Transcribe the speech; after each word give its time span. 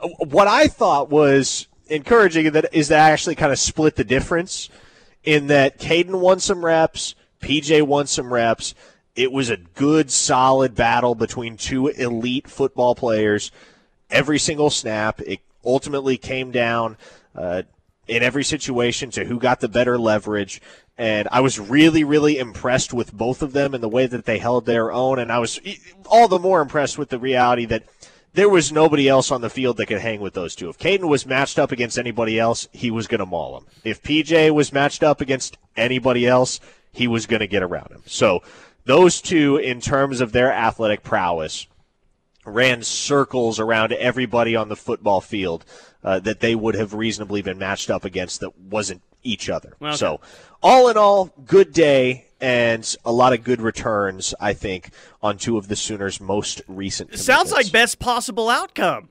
what 0.00 0.48
I 0.48 0.68
thought 0.68 1.10
was 1.10 1.66
encouraging 1.88 2.52
that 2.52 2.72
is 2.72 2.88
that 2.88 3.00
I 3.00 3.10
actually 3.10 3.34
kind 3.34 3.52
of 3.52 3.58
split 3.58 3.96
the 3.96 4.04
difference 4.04 4.68
in 5.24 5.48
that 5.48 5.78
Caden 5.78 6.20
won 6.20 6.40
some 6.40 6.64
reps, 6.64 7.14
PJ 7.40 7.82
won 7.82 8.06
some 8.06 8.32
reps. 8.32 8.74
It 9.16 9.32
was 9.32 9.50
a 9.50 9.56
good, 9.56 10.10
solid 10.10 10.74
battle 10.74 11.14
between 11.14 11.56
two 11.56 11.88
elite 11.88 12.48
football 12.48 12.94
players 12.94 13.50
every 14.10 14.38
single 14.38 14.70
snap. 14.70 15.20
It 15.20 15.40
ultimately 15.64 16.16
came 16.16 16.50
down 16.50 16.96
uh, 17.34 17.62
in 18.06 18.22
every 18.22 18.44
situation 18.44 19.10
to 19.10 19.24
who 19.24 19.38
got 19.38 19.60
the 19.60 19.68
better 19.68 19.98
leverage. 19.98 20.62
And 20.96 21.28
I 21.30 21.40
was 21.40 21.60
really, 21.60 22.04
really 22.04 22.38
impressed 22.38 22.92
with 22.92 23.12
both 23.12 23.42
of 23.42 23.52
them 23.52 23.74
and 23.74 23.82
the 23.82 23.88
way 23.88 24.06
that 24.06 24.24
they 24.24 24.38
held 24.38 24.66
their 24.66 24.90
own. 24.90 25.18
And 25.18 25.30
I 25.30 25.38
was 25.38 25.60
all 26.06 26.26
the 26.26 26.38
more 26.38 26.60
impressed 26.60 26.98
with 26.98 27.10
the 27.10 27.18
reality 27.18 27.66
that 27.66 27.84
there 28.34 28.48
was 28.48 28.70
nobody 28.70 29.08
else 29.08 29.30
on 29.30 29.40
the 29.40 29.50
field 29.50 29.76
that 29.76 29.86
could 29.86 30.00
hang 30.00 30.20
with 30.20 30.34
those 30.34 30.54
two. 30.54 30.68
If 30.68 30.78
Caden 30.78 31.08
was 31.08 31.26
matched 31.26 31.58
up 31.58 31.72
against 31.72 31.98
anybody 31.98 32.38
else, 32.38 32.68
he 32.72 32.90
was 32.90 33.06
going 33.06 33.20
to 33.20 33.26
maul 33.26 33.58
him. 33.58 33.66
If 33.84 34.02
PJ 34.02 34.52
was 34.54 34.72
matched 34.72 35.02
up 35.02 35.20
against 35.20 35.56
anybody 35.76 36.26
else, 36.26 36.60
he 36.92 37.08
was 37.08 37.26
going 37.26 37.40
to 37.40 37.46
get 37.46 37.62
around 37.62 37.90
him. 37.90 38.02
So 38.06 38.42
those 38.84 39.20
two, 39.20 39.56
in 39.56 39.80
terms 39.80 40.20
of 40.20 40.32
their 40.32 40.52
athletic 40.52 41.02
prowess, 41.02 41.66
ran 42.44 42.82
circles 42.82 43.60
around 43.60 43.92
everybody 43.92 44.56
on 44.56 44.68
the 44.68 44.76
football 44.76 45.20
field 45.20 45.64
uh, 46.02 46.18
that 46.20 46.40
they 46.40 46.54
would 46.54 46.74
have 46.74 46.94
reasonably 46.94 47.42
been 47.42 47.58
matched 47.58 47.90
up 47.90 48.04
against 48.04 48.40
that 48.40 48.58
wasn't 48.58 49.02
each 49.22 49.50
other. 49.50 49.74
Okay. 49.82 49.96
So, 49.96 50.20
all 50.62 50.88
in 50.88 50.96
all, 50.96 51.32
good 51.44 51.72
day 51.72 52.27
and 52.40 52.96
a 53.04 53.12
lot 53.12 53.32
of 53.32 53.42
good 53.42 53.60
returns, 53.60 54.34
I 54.40 54.52
think, 54.52 54.90
on 55.22 55.38
two 55.38 55.56
of 55.58 55.68
the 55.68 55.76
Sooners' 55.76 56.20
most 56.20 56.62
recent. 56.68 57.18
Sounds 57.18 57.52
like 57.52 57.72
best 57.72 57.98
possible 57.98 58.48
outcome. 58.48 59.08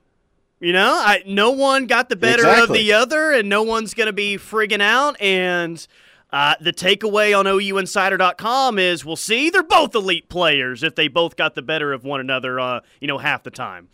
You 0.59 0.73
know, 0.73 0.91
I, 0.91 1.21
no 1.27 1.51
one 1.51 1.85
got 1.85 2.09
the 2.09 2.15
better 2.15 2.43
exactly. 2.43 2.63
of 2.63 2.85
the 2.85 2.93
other, 2.93 3.31
and 3.31 3.47
no 3.47 3.61
one's 3.61 3.93
going 3.93 4.07
to 4.07 4.13
be 4.13 4.37
frigging 4.37 4.81
out. 4.81 5.19
And 5.21 5.85
uh, 6.31 6.55
the 6.59 6.73
takeaway 6.73 7.37
on 7.37 7.45
OUinsider.com 7.45 8.79
is 8.79 9.05
we'll 9.05 9.15
see 9.15 9.49
they're 9.51 9.61
both 9.61 9.93
elite 9.93 10.29
players 10.29 10.81
if 10.81 10.95
they 10.95 11.07
both 11.07 11.35
got 11.35 11.53
the 11.53 11.61
better 11.61 11.93
of 11.93 12.03
one 12.03 12.19
another, 12.19 12.59
uh, 12.59 12.79
you 12.99 13.07
know, 13.07 13.19
half 13.19 13.43
the 13.43 13.51
time. 13.51 13.89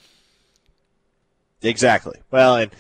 Exactly. 1.61 2.19
Well, 2.31 2.55
and 2.55 2.72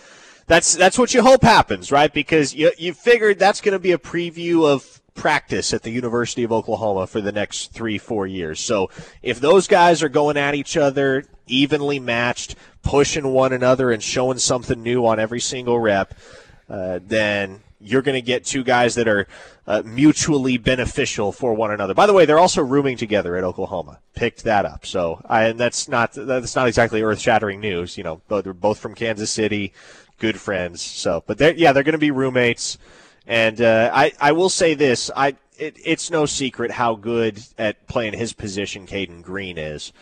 that's 0.47 0.75
that's 0.75 0.97
what 0.97 1.13
you 1.13 1.21
hope 1.21 1.43
happens, 1.43 1.91
right? 1.91 2.11
Because 2.11 2.53
you 2.53 2.71
you 2.77 2.93
figured 2.93 3.39
that's 3.39 3.61
going 3.61 3.73
to 3.73 3.79
be 3.79 3.91
a 3.91 3.97
preview 3.97 4.65
of 4.65 5.01
practice 5.15 5.73
at 5.73 5.83
the 5.83 5.91
University 5.91 6.43
of 6.43 6.51
Oklahoma 6.51 7.07
for 7.07 7.21
the 7.21 7.31
next 7.31 7.71
three, 7.71 7.97
four 7.97 8.25
years. 8.27 8.59
So 8.59 8.89
if 9.21 9.39
those 9.39 9.67
guys 9.67 10.01
are 10.03 10.09
going 10.09 10.37
at 10.37 10.55
each 10.55 10.75
other 10.77 11.25
evenly 11.47 11.99
matched, 11.99 12.55
pushing 12.81 13.27
one 13.27 13.53
another 13.53 13.91
and 13.91 14.01
showing 14.01 14.37
something 14.37 14.81
new 14.81 15.05
on 15.05 15.19
every 15.19 15.39
single 15.39 15.79
rep, 15.79 16.13
uh, 16.69 16.99
then 17.05 17.61
you're 17.79 18.01
going 18.01 18.15
to 18.15 18.21
get 18.21 18.45
two 18.45 18.63
guys 18.63 18.95
that 18.95 19.07
are 19.07 19.27
uh, 19.67 19.81
mutually 19.85 20.57
beneficial 20.57 21.31
for 21.31 21.53
one 21.53 21.71
another. 21.71 21.93
By 21.93 22.07
the 22.07 22.13
way, 22.13 22.25
they're 22.25 22.39
also 22.39 22.61
rooming 22.61 22.97
together 22.97 23.35
at 23.35 23.43
Oklahoma. 23.43 23.99
Picked 24.15 24.43
that 24.45 24.65
up, 24.65 24.85
so 24.85 25.21
I, 25.27 25.45
and 25.45 25.59
that's 25.59 25.87
not 25.87 26.13
that's 26.13 26.55
not 26.55 26.67
exactly 26.67 27.01
earth-shattering 27.01 27.59
news. 27.59 27.97
You 27.97 28.03
know, 28.03 28.21
they're 28.29 28.53
both 28.53 28.79
from 28.79 28.95
Kansas 28.95 29.29
City, 29.29 29.73
good 30.17 30.39
friends. 30.39 30.81
So, 30.81 31.23
but 31.27 31.37
they're 31.37 31.53
yeah, 31.53 31.73
they're 31.73 31.83
going 31.83 31.93
to 31.93 31.99
be 31.99 32.11
roommates. 32.11 32.77
And 33.25 33.61
uh, 33.61 33.91
I 33.93 34.11
I 34.19 34.31
will 34.33 34.49
say 34.49 34.73
this, 34.73 35.09
I 35.15 35.35
it, 35.57 35.77
it's 35.83 36.11
no 36.11 36.25
secret 36.25 36.71
how 36.71 36.95
good 36.95 37.39
at 37.57 37.87
playing 37.87 38.13
his 38.13 38.33
position 38.33 38.85
Caden 38.87 39.21
Green 39.21 39.57
is. 39.57 39.93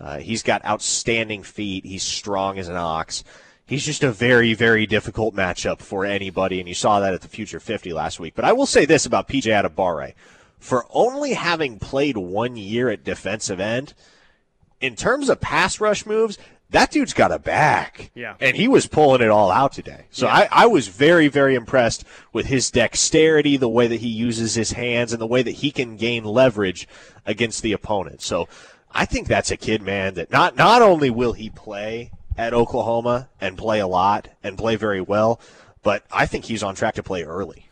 Uh, 0.00 0.18
he's 0.18 0.42
got 0.42 0.64
outstanding 0.64 1.42
feet. 1.42 1.84
He's 1.84 2.02
strong 2.02 2.58
as 2.58 2.68
an 2.68 2.76
ox 2.76 3.22
he's 3.66 3.84
just 3.84 4.02
a 4.02 4.12
very, 4.12 4.54
very 4.54 4.86
difficult 4.86 5.34
matchup 5.34 5.80
for 5.80 6.04
anybody, 6.04 6.60
and 6.60 6.68
you 6.68 6.74
saw 6.74 7.00
that 7.00 7.14
at 7.14 7.22
the 7.22 7.28
Future 7.28 7.60
50 7.60 7.92
last 7.92 8.20
week. 8.20 8.34
But 8.34 8.44
I 8.44 8.52
will 8.52 8.66
say 8.66 8.84
this 8.84 9.06
about 9.06 9.28
PJ 9.28 9.44
Adebawore. 9.44 10.14
For 10.58 10.86
only 10.90 11.34
having 11.34 11.78
played 11.78 12.16
one 12.16 12.56
year 12.56 12.88
at 12.88 13.04
defensive 13.04 13.60
end, 13.60 13.92
in 14.80 14.96
terms 14.96 15.28
of 15.28 15.40
pass 15.40 15.80
rush 15.80 16.06
moves, 16.06 16.38
that 16.70 16.90
dude's 16.90 17.14
got 17.14 17.32
a 17.32 17.38
back. 17.38 18.10
Yeah. 18.14 18.34
And 18.40 18.56
he 18.56 18.68
was 18.68 18.86
pulling 18.86 19.22
it 19.22 19.30
all 19.30 19.50
out 19.50 19.72
today. 19.72 20.06
So 20.10 20.26
yeah. 20.26 20.48
I, 20.50 20.64
I 20.64 20.66
was 20.66 20.88
very, 20.88 21.28
very 21.28 21.54
impressed 21.54 22.04
with 22.32 22.46
his 22.46 22.70
dexterity, 22.70 23.56
the 23.56 23.68
way 23.68 23.86
that 23.86 24.00
he 24.00 24.08
uses 24.08 24.54
his 24.54 24.72
hands, 24.72 25.12
and 25.12 25.20
the 25.20 25.26
way 25.26 25.42
that 25.42 25.52
he 25.52 25.70
can 25.70 25.96
gain 25.96 26.24
leverage 26.24 26.88
against 27.26 27.62
the 27.62 27.72
opponent. 27.72 28.22
So 28.22 28.48
I 28.90 29.04
think 29.04 29.28
that's 29.28 29.50
a 29.50 29.56
kid, 29.56 29.82
man, 29.82 30.14
that 30.14 30.30
not 30.30 30.56
not 30.56 30.82
only 30.82 31.10
will 31.10 31.32
he 31.32 31.50
play 31.50 32.10
at 32.36 32.54
Oklahoma 32.54 33.28
and 33.40 33.56
play 33.56 33.80
a 33.80 33.86
lot 33.86 34.28
and 34.42 34.58
play 34.58 34.76
very 34.76 35.00
well, 35.00 35.40
but 35.82 36.04
I 36.10 36.26
think 36.26 36.46
he's 36.46 36.62
on 36.62 36.74
track 36.74 36.94
to 36.94 37.02
play 37.02 37.22
early. 37.22 37.68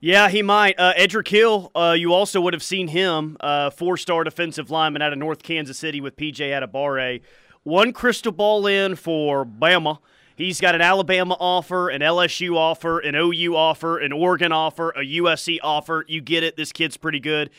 Yeah, 0.00 0.28
he 0.28 0.42
might. 0.42 0.80
Uh, 0.80 0.92
Edric 0.96 1.28
Hill, 1.28 1.70
uh, 1.76 1.94
you 1.96 2.12
also 2.12 2.40
would 2.40 2.54
have 2.54 2.62
seen 2.62 2.88
him, 2.88 3.36
uh, 3.38 3.70
four 3.70 3.96
star 3.96 4.24
defensive 4.24 4.68
lineman 4.68 5.00
out 5.00 5.12
of 5.12 5.18
North 5.20 5.44
Kansas 5.44 5.78
City 5.78 6.00
with 6.00 6.16
PJ 6.16 6.38
Adebawore. 6.38 7.20
One 7.64 7.92
crystal 7.92 8.32
ball 8.32 8.66
in 8.66 8.96
for 8.96 9.46
Bama. 9.46 9.98
He's 10.34 10.60
got 10.60 10.74
an 10.74 10.80
Alabama 10.80 11.36
offer, 11.38 11.88
an 11.90 12.00
LSU 12.00 12.56
offer, 12.56 12.98
an 12.98 13.14
OU 13.14 13.54
offer, 13.54 13.98
an 13.98 14.12
Oregon 14.12 14.50
offer, 14.50 14.90
a 14.90 15.04
USC 15.04 15.58
offer. 15.62 16.04
You 16.08 16.20
get 16.20 16.42
it. 16.42 16.56
This 16.56 16.72
kid's 16.72 16.96
pretty 16.96 17.20
good. 17.20 17.50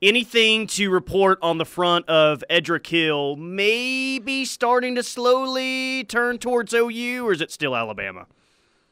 Anything 0.00 0.66
to 0.68 0.90
report 0.90 1.38
on 1.42 1.58
the 1.58 1.64
front 1.64 2.08
of 2.08 2.42
Edric 2.50 2.84
Hill? 2.88 3.36
Maybe 3.36 4.44
starting 4.44 4.96
to 4.96 5.02
slowly 5.04 6.02
turn 6.02 6.38
towards 6.38 6.74
OU, 6.74 7.24
or 7.24 7.32
is 7.32 7.40
it 7.40 7.52
still 7.52 7.76
Alabama? 7.76 8.26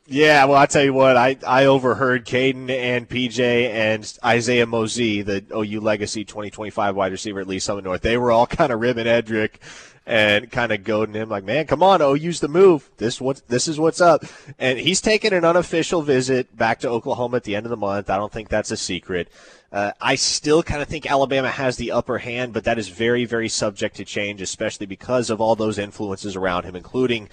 Yeah, 0.06 0.44
well, 0.44 0.58
I 0.58 0.66
tell 0.66 0.84
you 0.84 0.92
what, 0.92 1.16
I, 1.16 1.36
I 1.46 1.66
overheard 1.66 2.26
Caden 2.26 2.70
and 2.70 3.08
PJ 3.08 3.40
and 3.40 4.18
Isaiah 4.24 4.66
Mozee, 4.66 5.24
the 5.24 5.44
OU 5.56 5.80
Legacy 5.80 6.24
2025 6.24 6.94
wide 6.94 7.12
receiver 7.12 7.40
at 7.40 7.48
Lee 7.48 7.58
Summit 7.58 7.84
North. 7.84 8.02
They 8.02 8.16
were 8.16 8.30
all 8.30 8.46
kind 8.46 8.72
of 8.72 8.80
ribbing 8.80 9.06
Edric 9.06 9.60
and 10.06 10.50
kind 10.50 10.72
of 10.72 10.82
goading 10.82 11.14
him 11.14 11.28
like, 11.28 11.44
man, 11.44 11.66
come 11.66 11.82
on, 11.82 12.00
OU's 12.00 12.40
the 12.40 12.48
move. 12.48 12.90
This 12.96 13.20
what 13.20 13.42
this 13.48 13.68
is 13.68 13.78
what's 13.78 14.00
up. 14.00 14.24
And 14.58 14.78
he's 14.78 15.00
taking 15.00 15.32
an 15.32 15.44
unofficial 15.44 16.02
visit 16.02 16.56
back 16.56 16.80
to 16.80 16.88
Oklahoma 16.88 17.36
at 17.36 17.44
the 17.44 17.54
end 17.54 17.66
of 17.66 17.70
the 17.70 17.76
month. 17.76 18.10
I 18.10 18.16
don't 18.16 18.32
think 18.32 18.48
that's 18.48 18.70
a 18.70 18.76
secret. 18.76 19.28
Uh, 19.72 19.92
I 20.00 20.16
still 20.16 20.62
kind 20.64 20.82
of 20.82 20.88
think 20.88 21.08
Alabama 21.08 21.48
has 21.48 21.76
the 21.76 21.92
upper 21.92 22.18
hand, 22.18 22.52
but 22.52 22.64
that 22.64 22.78
is 22.78 22.88
very, 22.88 23.24
very 23.24 23.48
subject 23.48 23.96
to 23.96 24.04
change, 24.04 24.42
especially 24.42 24.86
because 24.86 25.30
of 25.30 25.40
all 25.40 25.54
those 25.54 25.78
influences 25.78 26.34
around 26.34 26.64
him, 26.64 26.74
including 26.74 27.28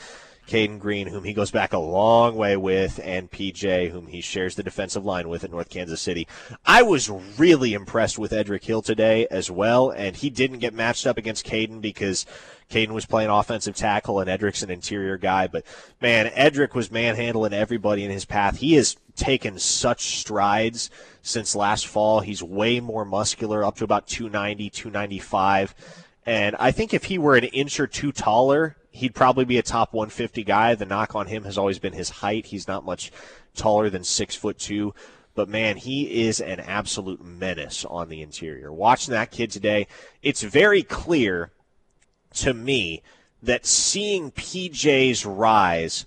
Caden 0.48 0.80
Green, 0.80 1.08
whom 1.08 1.24
he 1.24 1.34
goes 1.34 1.52
back 1.52 1.74
a 1.74 1.78
long 1.78 2.36
way 2.36 2.56
with, 2.56 3.00
and 3.04 3.30
PJ, 3.30 3.92
whom 3.92 4.08
he 4.08 4.22
shares 4.22 4.56
the 4.56 4.64
defensive 4.64 5.06
line 5.06 5.28
with 5.30 5.44
at 5.44 5.52
North 5.52 5.70
Kansas 5.70 6.02
City. 6.02 6.28
I 6.66 6.82
was 6.84 7.10
really 7.38 7.74
impressed 7.74 8.18
with 8.18 8.32
Edric 8.32 8.64
Hill 8.64 8.82
today 8.82 9.28
as 9.30 9.52
well, 9.52 9.90
and 9.90 10.16
he 10.16 10.30
didn't 10.30 10.60
get 10.60 10.74
matched 10.74 11.06
up 11.06 11.18
against 11.18 11.46
Caden 11.46 11.82
because 11.82 12.26
Caden 12.70 12.92
was 12.92 13.06
playing 13.06 13.30
offensive 13.30 13.76
tackle 13.76 14.20
and 14.20 14.30
Edric's 14.30 14.64
an 14.64 14.70
interior 14.70 15.18
guy. 15.18 15.48
But 15.48 15.66
man, 16.02 16.32
Edric 16.34 16.76
was 16.76 16.92
manhandling 16.92 17.54
everybody 17.54 18.04
in 18.04 18.12
his 18.12 18.26
path. 18.26 18.58
He 18.58 18.74
has 18.74 18.98
taken 19.16 19.60
such 19.60 20.18
strides 20.18 20.90
since 21.22 21.56
last 21.56 21.88
fall. 21.88 22.22
He's 22.22 22.44
way 22.44 22.80
more 22.80 23.06
muscular, 23.06 23.64
up 23.64 23.78
to 23.78 23.84
about 23.84 24.08
290, 24.08 24.70
295. 24.70 25.76
And 26.28 26.58
I 26.60 26.72
think 26.72 26.94
if 26.94 27.06
he 27.06 27.18
were 27.18 27.38
an 27.38 27.46
inch 27.46 27.80
or 27.80 27.88
two 27.88 28.12
taller, 28.12 28.76
he'd 28.92 29.16
probably 29.16 29.46
be 29.46 29.58
a 29.58 29.64
top 29.64 29.94
150 29.94 30.44
guy. 30.44 30.76
The 30.76 30.86
knock 30.86 31.16
on 31.16 31.28
him 31.28 31.46
has 31.46 31.58
always 31.58 31.80
been 31.80 31.94
his 31.94 32.10
height. 32.10 32.48
He's 32.48 32.68
not 32.68 32.84
much 32.84 33.14
taller 33.56 33.90
than 33.90 34.04
six 34.04 34.36
foot 34.36 34.60
two. 34.60 34.94
But 35.36 35.48
man, 35.48 35.78
he 35.78 36.26
is 36.26 36.42
an 36.42 36.60
absolute 36.60 37.24
menace 37.24 37.86
on 37.86 38.10
the 38.10 38.22
interior. 38.22 38.74
Watching 38.74 39.14
that 39.14 39.32
kid 39.32 39.52
today, 39.52 39.88
it's 40.22 40.44
very 40.44 40.84
clear 40.84 41.54
to 42.34 42.54
me 42.54 43.04
that 43.42 43.66
seeing 43.66 44.32
PJ's 44.32 45.26
rise 45.26 46.06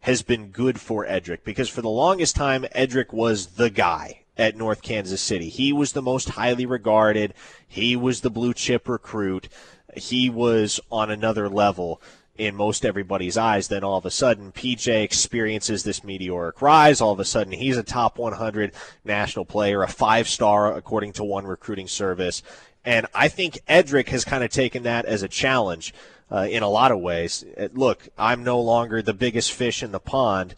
has 0.00 0.22
been 0.22 0.48
good 0.48 0.80
for 0.80 1.06
Edric 1.06 1.44
because 1.44 1.68
for 1.68 1.82
the 1.82 1.88
longest 1.88 2.34
time, 2.34 2.66
Edric 2.72 3.12
was 3.12 3.46
the 3.46 3.70
guy 3.70 4.21
at 4.36 4.56
North 4.56 4.82
Kansas 4.82 5.20
City. 5.20 5.48
He 5.48 5.72
was 5.72 5.92
the 5.92 6.02
most 6.02 6.30
highly 6.30 6.66
regarded. 6.66 7.34
He 7.66 7.96
was 7.96 8.20
the 8.20 8.30
blue 8.30 8.54
chip 8.54 8.88
recruit. 8.88 9.48
He 9.96 10.30
was 10.30 10.80
on 10.90 11.10
another 11.10 11.48
level 11.48 12.00
in 12.36 12.56
most 12.56 12.84
everybody's 12.84 13.36
eyes. 13.36 13.68
Then 13.68 13.84
all 13.84 13.98
of 13.98 14.06
a 14.06 14.10
sudden, 14.10 14.52
PJ 14.52 15.02
experiences 15.02 15.82
this 15.82 16.02
meteoric 16.02 16.62
rise. 16.62 17.00
All 17.00 17.12
of 17.12 17.20
a 17.20 17.24
sudden, 17.24 17.52
he's 17.52 17.76
a 17.76 17.82
top 17.82 18.18
100 18.18 18.72
national 19.04 19.44
player, 19.44 19.82
a 19.82 19.88
five 19.88 20.28
star 20.28 20.74
according 20.74 21.12
to 21.14 21.24
one 21.24 21.46
recruiting 21.46 21.88
service. 21.88 22.42
And 22.84 23.06
I 23.14 23.28
think 23.28 23.60
Edric 23.68 24.08
has 24.08 24.24
kind 24.24 24.42
of 24.42 24.50
taken 24.50 24.82
that 24.84 25.04
as 25.04 25.22
a 25.22 25.28
challenge 25.28 25.94
uh, 26.30 26.48
in 26.50 26.62
a 26.62 26.68
lot 26.68 26.90
of 26.90 27.00
ways. 27.00 27.44
Uh, 27.56 27.68
look, 27.74 28.08
I'm 28.18 28.42
no 28.42 28.60
longer 28.60 29.02
the 29.02 29.14
biggest 29.14 29.52
fish 29.52 29.82
in 29.82 29.92
the 29.92 30.00
pond. 30.00 30.54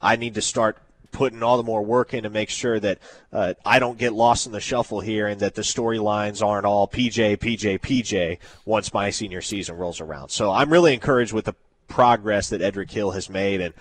I 0.00 0.16
need 0.16 0.34
to 0.34 0.42
start 0.42 0.76
putting 1.16 1.42
all 1.42 1.56
the 1.56 1.62
more 1.62 1.82
work 1.82 2.12
in 2.12 2.24
to 2.24 2.28
make 2.28 2.50
sure 2.50 2.78
that 2.78 2.98
uh, 3.32 3.54
I 3.64 3.78
don't 3.78 3.96
get 3.96 4.12
lost 4.12 4.44
in 4.44 4.52
the 4.52 4.60
shuffle 4.60 5.00
here 5.00 5.26
and 5.26 5.40
that 5.40 5.54
the 5.54 5.62
storylines 5.62 6.46
aren't 6.46 6.66
all 6.66 6.86
PJ, 6.86 7.38
PJ, 7.38 7.80
PJ 7.80 8.36
once 8.66 8.92
my 8.92 9.08
senior 9.08 9.40
season 9.40 9.78
rolls 9.78 9.98
around. 9.98 10.28
So 10.28 10.52
I'm 10.52 10.70
really 10.70 10.92
encouraged 10.92 11.32
with 11.32 11.46
the 11.46 11.54
progress 11.88 12.50
that 12.50 12.60
Edric 12.60 12.90
Hill 12.90 13.12
has 13.12 13.30
made. 13.30 13.62
And 13.62 13.72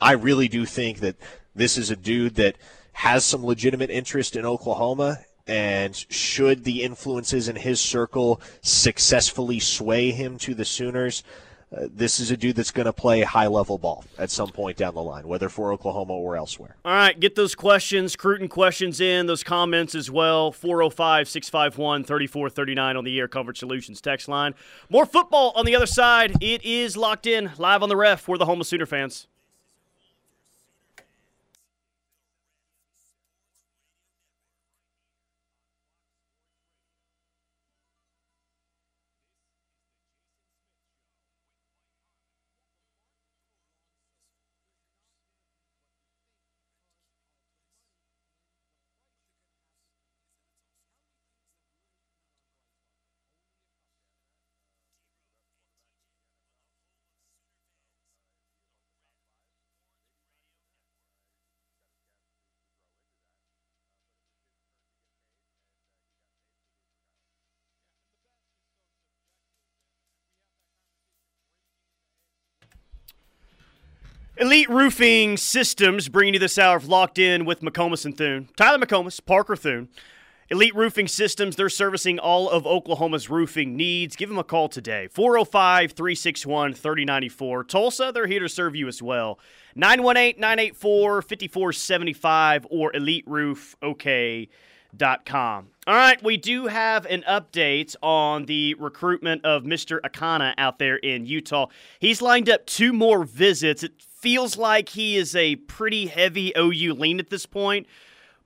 I 0.00 0.12
really 0.12 0.46
do 0.46 0.64
think 0.64 1.00
that 1.00 1.16
this 1.52 1.76
is 1.76 1.90
a 1.90 1.96
dude 1.96 2.36
that 2.36 2.54
has 2.92 3.24
some 3.24 3.44
legitimate 3.44 3.90
interest 3.90 4.36
in 4.36 4.46
Oklahoma. 4.46 5.18
And 5.48 5.96
should 5.96 6.62
the 6.62 6.84
influences 6.84 7.48
in 7.48 7.56
his 7.56 7.80
circle 7.80 8.40
successfully 8.62 9.58
sway 9.58 10.12
him 10.12 10.38
to 10.38 10.54
the 10.54 10.64
Sooners, 10.64 11.24
uh, 11.76 11.88
this 11.92 12.20
is 12.20 12.30
a 12.30 12.36
dude 12.36 12.56
that's 12.56 12.70
going 12.70 12.86
to 12.86 12.92
play 12.92 13.22
high 13.22 13.46
level 13.46 13.78
ball 13.78 14.04
at 14.18 14.30
some 14.30 14.50
point 14.50 14.76
down 14.76 14.94
the 14.94 15.02
line, 15.02 15.26
whether 15.26 15.48
for 15.48 15.72
Oklahoma 15.72 16.12
or 16.12 16.36
elsewhere. 16.36 16.76
All 16.84 16.92
right, 16.92 17.18
get 17.18 17.34
those 17.34 17.54
questions, 17.54 18.16
Cruton 18.16 18.48
questions 18.48 19.00
in, 19.00 19.26
those 19.26 19.42
comments 19.42 19.94
as 19.94 20.10
well. 20.10 20.52
405 20.52 21.28
651 21.28 22.04
3439 22.04 22.96
on 22.96 23.04
the 23.04 23.18
Air 23.18 23.28
Comfort 23.28 23.56
Solutions 23.56 24.00
text 24.00 24.28
line. 24.28 24.54
More 24.88 25.06
football 25.06 25.52
on 25.56 25.64
the 25.64 25.74
other 25.74 25.86
side. 25.86 26.36
It 26.40 26.64
is 26.64 26.96
locked 26.96 27.26
in 27.26 27.50
live 27.58 27.82
on 27.82 27.88
the 27.88 27.96
ref. 27.96 28.28
We're 28.28 28.38
the 28.38 28.46
home 28.46 28.60
of 28.60 28.66
Sooner 28.66 28.86
fans. 28.86 29.26
Elite 74.36 74.68
Roofing 74.68 75.36
Systems 75.36 76.08
bringing 76.08 76.34
you 76.34 76.40
this 76.40 76.58
hour 76.58 76.76
of 76.76 76.88
Locked 76.88 77.20
In 77.20 77.44
with 77.44 77.60
McComas 77.60 78.04
and 78.04 78.18
Thune. 78.18 78.48
Tyler 78.56 78.84
McComas, 78.84 79.24
Parker 79.24 79.54
Thune. 79.54 79.88
Elite 80.50 80.74
Roofing 80.74 81.06
Systems, 81.06 81.54
they're 81.54 81.68
servicing 81.68 82.18
all 82.18 82.50
of 82.50 82.66
Oklahoma's 82.66 83.30
roofing 83.30 83.76
needs. 83.76 84.16
Give 84.16 84.28
them 84.28 84.38
a 84.38 84.42
call 84.42 84.68
today. 84.68 85.06
405 85.06 85.92
361 85.92 86.74
3094. 86.74 87.62
Tulsa, 87.62 88.10
they're 88.12 88.26
here 88.26 88.40
to 88.40 88.48
serve 88.48 88.74
you 88.74 88.88
as 88.88 89.00
well. 89.00 89.38
918 89.76 90.40
984 90.40 91.22
5475 91.22 92.66
or 92.70 92.90
eliteroofok.com. 92.90 95.68
All 95.86 95.94
right, 95.94 96.22
we 96.22 96.36
do 96.36 96.66
have 96.66 97.06
an 97.06 97.24
update 97.28 97.94
on 98.02 98.46
the 98.46 98.74
recruitment 98.74 99.44
of 99.44 99.62
Mr. 99.62 100.00
Akana 100.00 100.54
out 100.58 100.80
there 100.80 100.96
in 100.96 101.24
Utah. 101.24 101.68
He's 102.00 102.20
lined 102.20 102.48
up 102.48 102.66
two 102.66 102.92
more 102.92 103.24
visits. 103.24 103.82
It 103.82 103.92
feels 104.24 104.56
like 104.56 104.88
he 104.88 105.16
is 105.16 105.36
a 105.36 105.56
pretty 105.56 106.06
heavy 106.06 106.50
OU 106.56 106.94
lean 106.94 107.20
at 107.20 107.28
this 107.28 107.44
point. 107.44 107.86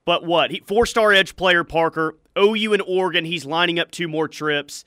But 0.04 0.24
what? 0.24 0.50
He, 0.50 0.58
four-star 0.66 1.12
edge 1.12 1.36
player 1.36 1.62
Parker, 1.62 2.16
OU 2.36 2.72
and 2.72 2.82
Oregon, 2.82 3.24
he's 3.24 3.46
lining 3.46 3.78
up 3.78 3.92
two 3.92 4.08
more 4.08 4.26
trips. 4.26 4.84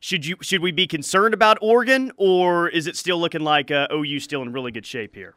Should 0.00 0.26
you 0.26 0.36
should 0.42 0.60
we 0.60 0.70
be 0.70 0.86
concerned 0.86 1.32
about 1.32 1.56
Oregon 1.62 2.12
or 2.18 2.68
is 2.68 2.86
it 2.86 2.94
still 2.94 3.18
looking 3.18 3.40
like 3.40 3.70
uh, 3.70 3.88
OU 3.90 4.20
still 4.20 4.42
in 4.42 4.52
really 4.52 4.70
good 4.70 4.84
shape 4.84 5.14
here? 5.14 5.34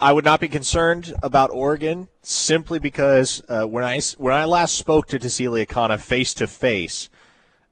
I 0.00 0.12
would 0.12 0.24
not 0.24 0.40
be 0.40 0.48
concerned 0.48 1.14
about 1.22 1.50
Oregon 1.52 2.08
simply 2.22 2.80
because 2.80 3.40
uh, 3.48 3.62
when 3.66 3.84
I 3.84 4.00
when 4.18 4.34
I 4.34 4.46
last 4.46 4.74
spoke 4.74 5.06
to 5.08 5.18
Tausili 5.20 5.64
Akana 5.64 6.00
face 6.00 6.34
to 6.34 6.48
face 6.48 7.08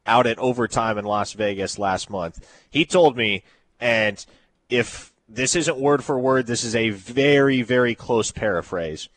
out 0.06 0.28
at 0.28 0.38
overtime 0.38 0.96
in 0.96 1.04
Las 1.04 1.32
Vegas 1.32 1.76
last 1.76 2.08
month, 2.08 2.46
he 2.70 2.84
told 2.84 3.16
me, 3.16 3.42
and 3.80 4.24
if 4.70 5.11
this 5.34 5.56
isn't 5.56 5.78
word 5.78 6.04
for 6.04 6.18
word. 6.18 6.46
This 6.46 6.64
is 6.64 6.76
a 6.76 6.90
very, 6.90 7.62
very 7.62 7.94
close 7.94 8.30
paraphrase. 8.30 9.08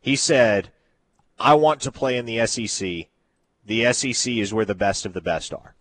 He 0.00 0.16
said, 0.16 0.70
I 1.38 1.54
want 1.54 1.80
to 1.82 1.92
play 1.92 2.16
in 2.16 2.26
the 2.26 2.46
SEC. 2.46 3.08
The 3.66 3.92
SEC 3.92 4.32
is 4.32 4.54
where 4.54 4.64
the 4.64 4.74
best 4.74 5.04
of 5.04 5.12
the 5.12 5.20
best 5.20 5.52
are. 5.52 5.74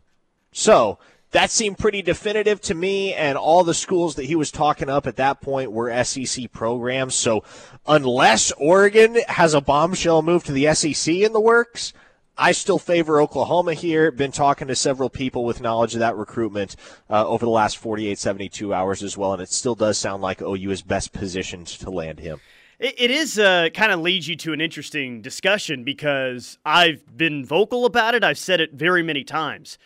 So 0.52 1.00
that 1.32 1.52
seemed 1.52 1.78
pretty 1.78 2.02
definitive 2.02 2.62
to 2.62 2.74
me, 2.74 3.14
and 3.14 3.38
all 3.38 3.64
the 3.64 3.74
schools 3.74 4.16
that 4.16 4.26
he 4.26 4.36
was 4.36 4.52
talking 4.52 4.90
up 4.90 5.06
at 5.06 5.18
that 5.18 5.42
point 5.42 5.72
were 5.72 6.04
SEC 6.04 6.52
programs. 6.52 7.14
So 7.16 7.44
unless 7.86 8.52
Oregon 8.54 9.18
has 9.28 9.54
a 9.54 9.62
bombshell 9.62 10.22
move 10.22 10.44
to 10.46 10.52
the 10.52 10.74
SEC 10.74 11.14
in 11.14 11.34
the 11.34 11.42
works, 11.42 11.94
I 12.38 12.52
still 12.52 12.80
favor 12.80 13.22
Oklahoma 13.22 13.74
here. 13.74 14.12
Been 14.12 14.32
talking 14.32 14.68
to 14.68 14.76
several 14.76 15.10
people 15.10 15.46
with 15.46 15.62
knowledge 15.62 15.94
of 15.94 16.00
that 16.00 16.18
recruitment 16.18 16.76
uh, 17.10 17.26
over 17.28 17.46
the 17.46 17.52
last 17.52 17.78
48, 17.78 18.18
72 18.20 18.74
hours 18.74 19.04
as 19.04 19.18
well, 19.18 19.34
and 19.34 19.42
it 19.42 19.50
still 19.50 19.76
does 19.76 19.98
sound 19.98 20.22
like 20.22 20.42
OU 20.42 20.72
is 20.72 20.82
best 20.82 21.14
positioned 21.14 21.68
to 21.68 21.90
land 21.90 22.20
him. 22.20 22.40
It 22.78 23.10
is 23.10 23.40
uh, 23.40 23.70
kind 23.74 23.94
of 23.94 24.02
leads 24.02 24.28
you 24.28 24.36
to 24.36 24.52
an 24.52 24.60
interesting 24.60 25.22
discussion 25.22 25.86
because 25.86 26.58
I've 26.66 27.18
been 27.18 27.46
vocal 27.46 27.86
about 27.86 28.16
it. 28.16 28.24
I've 28.24 28.38
said 28.38 28.60
it 28.60 28.74
very 28.74 29.02
many 29.02 29.24
times. 29.24 29.78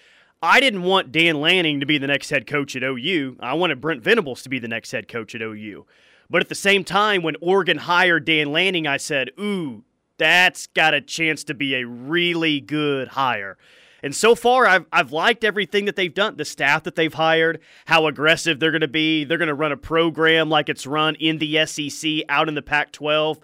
I 0.42 0.60
didn't 0.60 0.82
want 0.82 1.12
Dan 1.12 1.40
Lanning 1.40 1.82
to 1.82 1.86
be 1.86 2.00
the 2.00 2.08
next 2.08 2.32
head 2.32 2.48
coach 2.48 2.76
at 2.76 2.82
OU. 2.82 3.38
I 3.42 3.54
wanted 3.54 3.80
Brent 3.80 4.02
Venables 4.02 4.42
to 4.42 4.50
be 4.50 4.58
the 4.58 4.68
next 4.68 4.92
head 4.92 5.08
coach 5.08 5.36
at 5.36 5.42
OU. 5.44 5.86
But 6.32 6.42
at 6.42 6.50
the 6.50 6.56
same 6.56 6.84
time, 6.84 7.22
when 7.22 7.36
Oregon 7.42 7.78
hired 7.78 8.26
Dan 8.26 8.52
Lanning, 8.52 8.88
I 8.88 8.98
said, 8.98 9.32
ooh, 9.40 9.84
that's 10.20 10.68
got 10.68 10.94
a 10.94 11.02
chance 11.02 11.44
to 11.46 11.54
be 11.54 11.76
a 11.76 11.88
really 11.88 12.60
good 12.60 13.10
hire. 13.10 13.58
And 14.02 14.16
so 14.16 14.36
far, 14.36 14.66
I've, 14.66 14.86
I've 14.94 15.12
liked 15.12 15.44
everything 15.44 15.86
that 15.86 15.96
they've 15.96 16.14
done. 16.14 16.38
The 16.38 16.46
staff 16.46 16.84
that 16.84 16.96
they've 16.96 17.14
hired, 17.14 17.60
how 17.86 18.08
aggressive 18.08 18.60
they're 18.60 18.72
going 18.72 18.82
to 18.82 18.88
be. 18.88 19.24
They're 19.24 19.38
going 19.38 19.50
to 19.50 19.54
run 19.54 19.72
a 19.72 19.78
program 19.78 20.50
like 20.50 20.70
it's 20.70 20.88
run 20.88 21.16
in 21.16 21.40
the 21.40 21.66
SEC 21.66 22.22
out 22.30 22.48
in 22.48 22.56
the 22.56 22.62
Pac 22.62 22.92
12. 22.92 23.40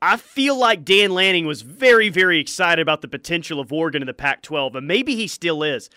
I 0.00 0.16
feel 0.16 0.56
like 0.56 0.84
Dan 0.84 1.10
Lanning 1.10 1.46
was 1.46 1.62
very, 1.62 2.08
very 2.08 2.38
excited 2.38 2.80
about 2.80 3.02
the 3.02 3.08
potential 3.08 3.58
of 3.58 3.72
Oregon 3.72 4.00
in 4.00 4.06
the 4.06 4.14
Pac 4.14 4.42
12, 4.42 4.76
and 4.76 4.86
maybe 4.86 5.16
he 5.16 5.26
still 5.26 5.62
is. 5.62 5.90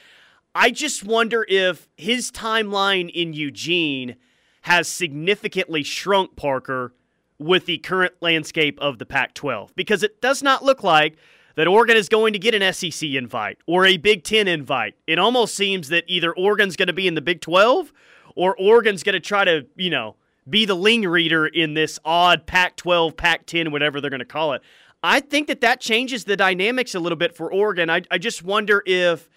I 0.56 0.72
just 0.72 1.04
wonder 1.04 1.46
if 1.48 1.88
his 1.96 2.32
timeline 2.32 3.12
in 3.12 3.34
Eugene 3.34 4.16
has 4.64 4.88
significantly 4.88 5.84
shrunk 5.84 6.36
Parker 6.36 6.94
with 7.42 7.66
the 7.66 7.80
current 7.80 8.14
landscape 8.22 8.80
of 8.80 9.00
the 9.00 9.06
Pac 9.06 9.34
12 9.34 9.76
because 9.76 10.04
it 10.04 10.22
does 10.22 10.44
not 10.44 10.64
look 10.64 10.84
like 10.84 11.18
that 11.56 11.68
Oregon 11.68 11.98
is 11.98 12.08
going 12.08 12.34
to 12.34 12.40
get 12.40 12.56
an 12.56 12.74
SEC 12.74 13.10
invite 13.10 13.58
or 13.68 13.86
a 13.86 13.98
Big 13.98 14.24
Ten 14.24 14.48
invite. 14.48 14.96
It 15.08 15.20
almost 15.20 15.56
seems 15.56 15.90
that 15.90 16.06
either 16.08 16.34
Oregon's 16.34 16.76
going 16.76 16.88
to 16.88 16.94
be 16.94 17.08
in 17.08 17.16
the 17.16 17.22
Big 17.22 17.42
12 17.42 17.92
or 18.36 18.56
Oregon's 18.58 19.04
going 19.04 19.14
to 19.14 19.20
try 19.20 19.44
to, 19.44 19.66
you 19.76 19.90
know, 19.90 20.16
be 20.50 20.66
the 20.66 20.76
ling 20.76 21.04
reader 21.04 21.46
in 21.46 21.74
this 21.74 22.00
odd 22.06 22.46
Pac 22.46 22.78
12, 22.78 23.18
Pac 23.18 23.46
10, 23.46 23.72
whatever 23.72 24.00
they're 24.00 24.10
going 24.10 24.20
to 24.20 24.26
call 24.26 24.54
it. 24.54 24.62
I 25.04 25.20
think 25.20 25.48
that 25.48 25.62
that 25.62 25.82
changes 25.82 26.26
the 26.26 26.38
dynamics 26.38 26.96
a 26.96 27.00
little 27.00 27.18
bit 27.18 27.36
for 27.36 27.52
Oregon. 27.52 27.90
I, 27.90 28.04
I 28.12 28.18
just 28.18 28.44
wonder 28.44 28.84
if 28.86 29.30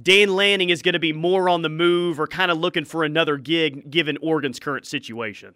Dan 0.00 0.34
Lanning 0.34 0.70
is 0.70 0.82
going 0.82 0.94
to 0.94 0.98
be 0.98 1.12
more 1.12 1.48
on 1.48 1.62
the 1.62 1.68
move 1.68 2.18
or 2.18 2.26
kind 2.26 2.50
of 2.50 2.58
looking 2.58 2.84
for 2.84 3.04
another 3.04 3.36
gig 3.36 3.90
given 3.90 4.18
Oregon's 4.20 4.58
current 4.58 4.86
situation. 4.86 5.54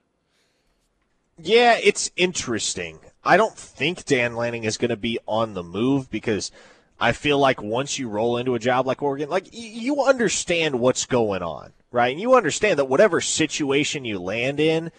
Yeah, 1.40 1.78
it's 1.82 2.10
interesting. 2.16 2.98
I 3.24 3.36
don't 3.36 3.56
think 3.56 4.04
Dan 4.04 4.34
Lanning 4.34 4.64
is 4.64 4.76
going 4.76 4.90
to 4.90 4.96
be 4.96 5.18
on 5.26 5.54
the 5.54 5.62
move 5.62 6.10
because 6.10 6.50
I 6.98 7.12
feel 7.12 7.38
like 7.38 7.62
once 7.62 7.98
you 7.98 8.08
roll 8.08 8.36
into 8.38 8.56
a 8.56 8.58
job 8.58 8.86
like 8.86 9.02
Oregon, 9.02 9.28
like 9.28 9.48
you 9.52 10.02
understand 10.02 10.80
what's 10.80 11.06
going 11.06 11.42
on, 11.42 11.72
right? 11.92 12.10
And 12.10 12.20
you 12.20 12.34
understand 12.34 12.78
that 12.78 12.88
whatever 12.88 13.20
situation 13.20 14.04
you 14.04 14.18
land 14.18 14.58
in, 14.58 14.90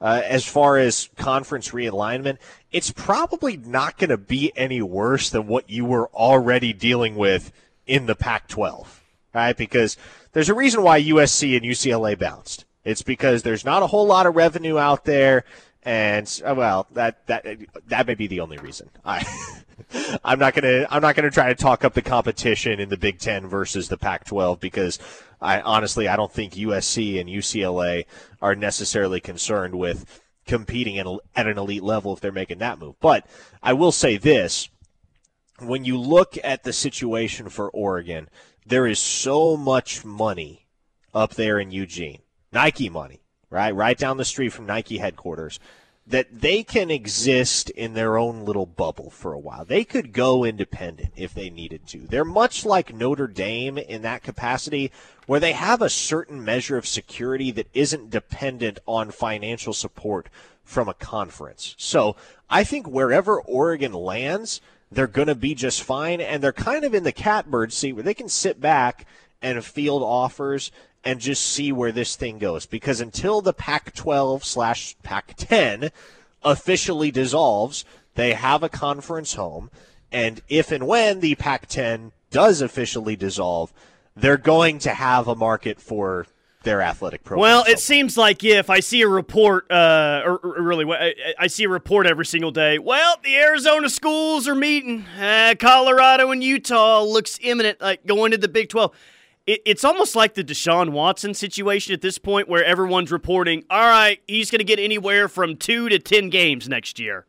uh, 0.00 0.20
as 0.24 0.44
far 0.44 0.78
as 0.78 1.08
conference 1.16 1.70
realignment, 1.70 2.38
it's 2.72 2.90
probably 2.90 3.56
not 3.56 3.96
going 3.96 4.10
to 4.10 4.18
be 4.18 4.52
any 4.56 4.82
worse 4.82 5.30
than 5.30 5.46
what 5.46 5.70
you 5.70 5.84
were 5.84 6.08
already 6.08 6.72
dealing 6.72 7.14
with 7.14 7.52
in 7.86 8.06
the 8.06 8.16
Pac 8.16 8.48
12, 8.48 9.02
right? 9.32 9.56
Because 9.56 9.96
there's 10.32 10.48
a 10.48 10.54
reason 10.54 10.82
why 10.82 11.00
USC 11.00 11.56
and 11.56 11.64
UCLA 11.64 12.18
bounced. 12.18 12.64
It's 12.84 13.02
because 13.02 13.42
there's 13.42 13.64
not 13.64 13.82
a 13.82 13.86
whole 13.86 14.06
lot 14.06 14.26
of 14.26 14.34
revenue 14.34 14.76
out 14.76 15.04
there 15.04 15.44
and 15.84 16.42
uh, 16.44 16.54
well, 16.56 16.86
that 16.92 17.26
that 17.26 17.46
that 17.88 18.06
may 18.06 18.14
be 18.14 18.26
the 18.26 18.40
only 18.40 18.56
reason. 18.56 18.88
I 19.04 19.24
I'm 20.24 20.38
not 20.38 20.54
gonna 20.54 20.86
I'm 20.90 21.02
not 21.02 21.14
gonna 21.14 21.30
try 21.30 21.48
to 21.48 21.54
talk 21.54 21.84
up 21.84 21.92
the 21.92 22.02
competition 22.02 22.80
in 22.80 22.88
the 22.88 22.96
Big 22.96 23.18
Ten 23.18 23.46
versus 23.46 23.88
the 23.88 23.98
Pac-12 23.98 24.60
because 24.60 24.98
I 25.42 25.60
honestly 25.60 26.08
I 26.08 26.16
don't 26.16 26.32
think 26.32 26.54
USC 26.54 27.20
and 27.20 27.28
UCLA 27.28 28.06
are 28.40 28.54
necessarily 28.54 29.20
concerned 29.20 29.74
with 29.74 30.22
competing 30.46 30.98
at, 30.98 31.06
at 31.36 31.46
an 31.46 31.58
elite 31.58 31.82
level 31.82 32.14
if 32.14 32.20
they're 32.20 32.32
making 32.32 32.58
that 32.58 32.78
move. 32.78 32.94
But 33.00 33.26
I 33.62 33.74
will 33.74 33.92
say 33.92 34.16
this: 34.16 34.70
when 35.60 35.84
you 35.84 35.98
look 35.98 36.38
at 36.42 36.62
the 36.62 36.72
situation 36.72 37.50
for 37.50 37.68
Oregon, 37.70 38.30
there 38.64 38.86
is 38.86 38.98
so 38.98 39.54
much 39.54 40.02
money 40.02 40.66
up 41.12 41.34
there 41.34 41.58
in 41.58 41.70
Eugene, 41.70 42.22
Nike 42.52 42.88
money 42.88 43.23
right, 43.54 43.74
right 43.74 43.96
down 43.96 44.16
the 44.16 44.24
street 44.24 44.50
from 44.50 44.66
Nike 44.66 44.98
headquarters, 44.98 45.60
that 46.06 46.40
they 46.40 46.62
can 46.62 46.90
exist 46.90 47.70
in 47.70 47.94
their 47.94 48.18
own 48.18 48.44
little 48.44 48.66
bubble 48.66 49.08
for 49.08 49.32
a 49.32 49.38
while. 49.38 49.64
They 49.64 49.84
could 49.84 50.12
go 50.12 50.44
independent 50.44 51.12
if 51.16 51.32
they 51.32 51.48
needed 51.48 51.86
to. 51.88 52.00
They're 52.00 52.26
much 52.26 52.66
like 52.66 52.92
Notre 52.92 53.26
Dame 53.26 53.78
in 53.78 54.02
that 54.02 54.22
capacity, 54.22 54.92
where 55.26 55.40
they 55.40 55.52
have 55.52 55.80
a 55.80 55.88
certain 55.88 56.44
measure 56.44 56.76
of 56.76 56.86
security 56.86 57.50
that 57.52 57.70
isn't 57.72 58.10
dependent 58.10 58.80
on 58.86 59.10
financial 59.10 59.72
support 59.72 60.28
from 60.62 60.88
a 60.88 60.94
conference. 60.94 61.74
So 61.78 62.16
I 62.50 62.64
think 62.64 62.86
wherever 62.86 63.40
Oregon 63.40 63.94
lands, 63.94 64.60
they're 64.92 65.06
going 65.06 65.28
to 65.28 65.34
be 65.34 65.54
just 65.54 65.82
fine. 65.82 66.20
And 66.20 66.42
they're 66.42 66.52
kind 66.52 66.84
of 66.84 66.94
in 66.94 67.04
the 67.04 67.12
catbird 67.12 67.72
seat 67.72 67.94
where 67.94 68.02
they 68.02 68.14
can 68.14 68.28
sit 68.28 68.60
back 68.60 69.06
and 69.40 69.64
field 69.64 70.02
offers 70.02 70.70
and 71.04 71.20
just 71.20 71.44
see 71.44 71.72
where 71.72 71.92
this 71.92 72.16
thing 72.16 72.38
goes. 72.38 72.66
Because 72.66 73.00
until 73.00 73.40
the 73.40 73.52
Pac 73.52 73.94
12 73.94 74.44
slash 74.44 74.96
Pac 75.02 75.34
10 75.36 75.90
officially 76.42 77.10
dissolves, 77.10 77.84
they 78.14 78.32
have 78.32 78.62
a 78.62 78.68
conference 78.68 79.34
home. 79.34 79.70
And 80.10 80.40
if 80.48 80.70
and 80.70 80.86
when 80.86 81.20
the 81.20 81.34
Pac 81.34 81.66
10 81.66 82.12
does 82.30 82.60
officially 82.60 83.16
dissolve, 83.16 83.72
they're 84.16 84.36
going 84.36 84.78
to 84.80 84.90
have 84.90 85.28
a 85.28 85.34
market 85.34 85.80
for 85.80 86.26
their 86.64 86.80
athletic 86.80 87.24
program. 87.24 87.42
Well, 87.42 87.64
it 87.68 87.78
seems 87.78 88.16
like 88.16 88.42
if 88.42 88.70
I 88.70 88.80
see 88.80 89.02
a 89.02 89.08
report, 89.08 89.70
uh, 89.70 90.22
or, 90.24 90.38
or 90.38 90.62
really, 90.62 90.90
I, 90.90 91.14
I, 91.38 91.46
see 91.46 91.64
a 91.64 91.68
report 91.68 92.06
every 92.06 92.26
single 92.26 92.50
day. 92.50 92.78
Well, 92.78 93.16
the 93.22 93.36
Arizona 93.36 93.90
schools 93.90 94.48
are 94.48 94.54
meeting. 94.54 95.04
Uh, 95.20 95.54
Colorado 95.58 96.30
and 96.30 96.42
Utah 96.42 97.02
looks 97.02 97.38
imminent, 97.42 97.80
like 97.80 98.06
going 98.06 98.30
to 98.30 98.38
the 98.38 98.48
Big 98.48 98.70
Twelve. 98.70 98.94
It, 99.46 99.60
it's 99.66 99.84
almost 99.84 100.16
like 100.16 100.34
the 100.34 100.44
Deshaun 100.44 100.90
Watson 100.90 101.34
situation 101.34 101.92
at 101.92 102.00
this 102.00 102.18
point, 102.18 102.48
where 102.48 102.64
everyone's 102.64 103.12
reporting, 103.12 103.64
"All 103.70 103.88
right, 103.88 104.20
he's 104.26 104.50
going 104.50 104.60
to 104.60 104.64
get 104.64 104.78
anywhere 104.78 105.28
from 105.28 105.56
two 105.56 105.88
to 105.88 105.98
ten 105.98 106.30
games 106.30 106.68
next 106.68 106.98
year." 106.98 107.26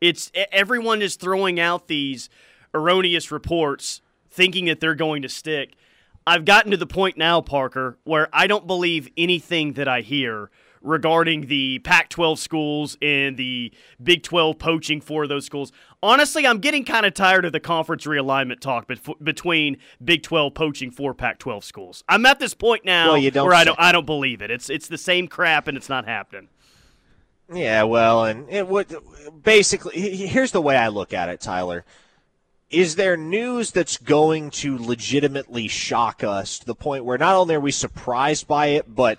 It's 0.00 0.30
everyone 0.52 1.02
is 1.02 1.16
throwing 1.16 1.58
out 1.58 1.88
these 1.88 2.30
erroneous 2.72 3.32
reports, 3.32 4.00
thinking 4.30 4.66
that 4.66 4.80
they're 4.80 4.94
going 4.94 5.22
to 5.22 5.28
stick 5.28 5.74
I've 6.28 6.44
gotten 6.44 6.72
to 6.72 6.76
the 6.76 6.86
point 6.86 7.16
now, 7.16 7.40
Parker, 7.40 7.96
where 8.04 8.28
I 8.34 8.46
don't 8.46 8.66
believe 8.66 9.08
anything 9.16 9.72
that 9.72 9.88
I 9.88 10.02
hear 10.02 10.50
regarding 10.82 11.46
the 11.46 11.78
Pac 11.80 12.08
12 12.08 12.38
schools 12.38 12.96
and 13.02 13.36
the 13.36 13.72
Big 14.02 14.22
12 14.22 14.58
poaching 14.58 15.00
for 15.00 15.26
those 15.26 15.44
schools. 15.44 15.72
Honestly, 16.02 16.46
I'm 16.46 16.58
getting 16.58 16.84
kind 16.84 17.06
of 17.06 17.14
tired 17.14 17.44
of 17.44 17.52
the 17.52 17.60
conference 17.60 18.04
realignment 18.04 18.60
talk 18.60 18.90
between 19.22 19.78
Big 20.02 20.22
12 20.22 20.54
poaching 20.54 20.90
for 20.90 21.14
Pac 21.14 21.38
12 21.38 21.64
schools. 21.64 22.04
I'm 22.08 22.24
at 22.26 22.38
this 22.38 22.54
point 22.54 22.84
now 22.84 23.12
well, 23.12 23.44
where 23.44 23.54
I 23.54 23.64
don't, 23.64 23.78
I 23.80 23.92
don't 23.92 24.06
believe 24.06 24.42
it. 24.42 24.50
It's, 24.50 24.70
it's 24.70 24.88
the 24.88 24.98
same 24.98 25.28
crap 25.28 25.68
and 25.68 25.76
it's 25.76 25.88
not 25.88 26.06
happening. 26.06 26.48
Yeah, 27.52 27.84
well, 27.84 28.24
and 28.24 28.48
it 28.50 28.68
would 28.68 28.94
basically 29.42 30.16
here's 30.26 30.52
the 30.52 30.60
way 30.60 30.76
I 30.76 30.88
look 30.88 31.14
at 31.14 31.30
it, 31.30 31.40
Tyler 31.40 31.84
is 32.70 32.96
there 32.96 33.16
news 33.16 33.70
that's 33.70 33.96
going 33.96 34.50
to 34.50 34.76
legitimately 34.78 35.68
shock 35.68 36.22
us 36.22 36.58
to 36.58 36.66
the 36.66 36.74
point 36.74 37.04
where 37.04 37.16
not 37.18 37.34
only 37.34 37.54
are 37.54 37.60
we 37.60 37.70
surprised 37.70 38.46
by 38.46 38.66
it, 38.66 38.94
but 38.94 39.18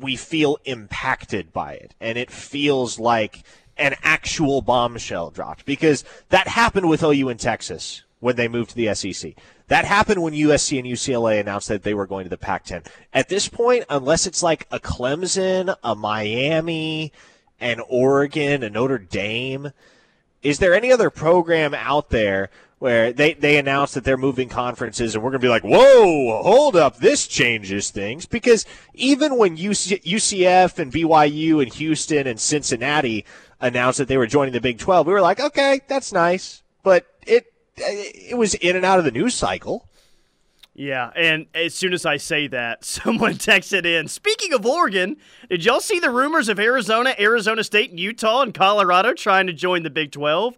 we 0.00 0.16
feel 0.16 0.58
impacted 0.64 1.52
by 1.52 1.74
it? 1.74 1.94
And 2.00 2.18
it 2.18 2.30
feels 2.30 2.98
like 2.98 3.44
an 3.76 3.94
actual 4.02 4.62
bombshell 4.62 5.30
dropped 5.30 5.64
because 5.66 6.04
that 6.30 6.48
happened 6.48 6.88
with 6.88 7.02
OU 7.02 7.28
in 7.28 7.36
Texas 7.36 8.02
when 8.20 8.36
they 8.36 8.48
moved 8.48 8.70
to 8.70 8.76
the 8.76 8.94
SEC. 8.94 9.34
That 9.68 9.84
happened 9.84 10.22
when 10.22 10.32
USC 10.32 10.78
and 10.78 10.86
UCLA 10.86 11.40
announced 11.40 11.68
that 11.68 11.82
they 11.82 11.94
were 11.94 12.06
going 12.06 12.24
to 12.24 12.30
the 12.30 12.38
Pac 12.38 12.64
10. 12.64 12.82
At 13.12 13.28
this 13.28 13.48
point, 13.48 13.84
unless 13.90 14.26
it's 14.26 14.42
like 14.42 14.66
a 14.70 14.78
Clemson, 14.78 15.74
a 15.82 15.94
Miami, 15.94 17.12
an 17.60 17.80
Oregon, 17.88 18.62
a 18.62 18.70
Notre 18.70 18.98
Dame, 18.98 19.72
is 20.42 20.58
there 20.58 20.74
any 20.74 20.92
other 20.92 21.10
program 21.10 21.74
out 21.74 22.10
there 22.10 22.50
where 22.78 23.12
they, 23.12 23.32
they 23.34 23.56
announce 23.56 23.94
that 23.94 24.04
they're 24.04 24.16
moving 24.16 24.48
conferences 24.48 25.14
and 25.14 25.24
we're 25.24 25.30
going 25.30 25.40
to 25.40 25.44
be 25.44 25.48
like, 25.48 25.64
whoa, 25.64 26.42
hold 26.42 26.76
up, 26.76 26.98
this 26.98 27.26
changes 27.26 27.90
things? 27.90 28.26
Because 28.26 28.66
even 28.94 29.38
when 29.38 29.56
UC, 29.56 30.02
UCF 30.02 30.78
and 30.78 30.92
BYU 30.92 31.62
and 31.62 31.72
Houston 31.72 32.26
and 32.26 32.38
Cincinnati 32.38 33.24
announced 33.60 33.98
that 33.98 34.08
they 34.08 34.18
were 34.18 34.26
joining 34.26 34.52
the 34.52 34.60
Big 34.60 34.78
12, 34.78 35.06
we 35.06 35.12
were 35.12 35.22
like, 35.22 35.40
okay, 35.40 35.80
that's 35.88 36.12
nice. 36.12 36.62
But 36.82 37.06
it, 37.26 37.46
it 37.76 38.36
was 38.36 38.54
in 38.54 38.76
and 38.76 38.84
out 38.84 38.98
of 38.98 39.04
the 39.06 39.10
news 39.10 39.34
cycle. 39.34 39.88
Yeah, 40.78 41.10
and 41.16 41.46
as 41.54 41.74
soon 41.74 41.94
as 41.94 42.04
I 42.04 42.18
say 42.18 42.48
that, 42.48 42.84
someone 42.84 43.34
texted 43.34 43.86
in. 43.86 44.08
Speaking 44.08 44.52
of 44.52 44.66
Oregon, 44.66 45.16
did 45.48 45.64
y'all 45.64 45.80
see 45.80 45.98
the 45.98 46.10
rumors 46.10 46.50
of 46.50 46.60
Arizona, 46.60 47.14
Arizona 47.18 47.64
State, 47.64 47.90
and 47.90 47.98
Utah 47.98 48.42
and 48.42 48.52
Colorado 48.52 49.14
trying 49.14 49.46
to 49.46 49.54
join 49.54 49.82
the 49.82 49.90
Big 49.90 50.12
12? 50.12 50.54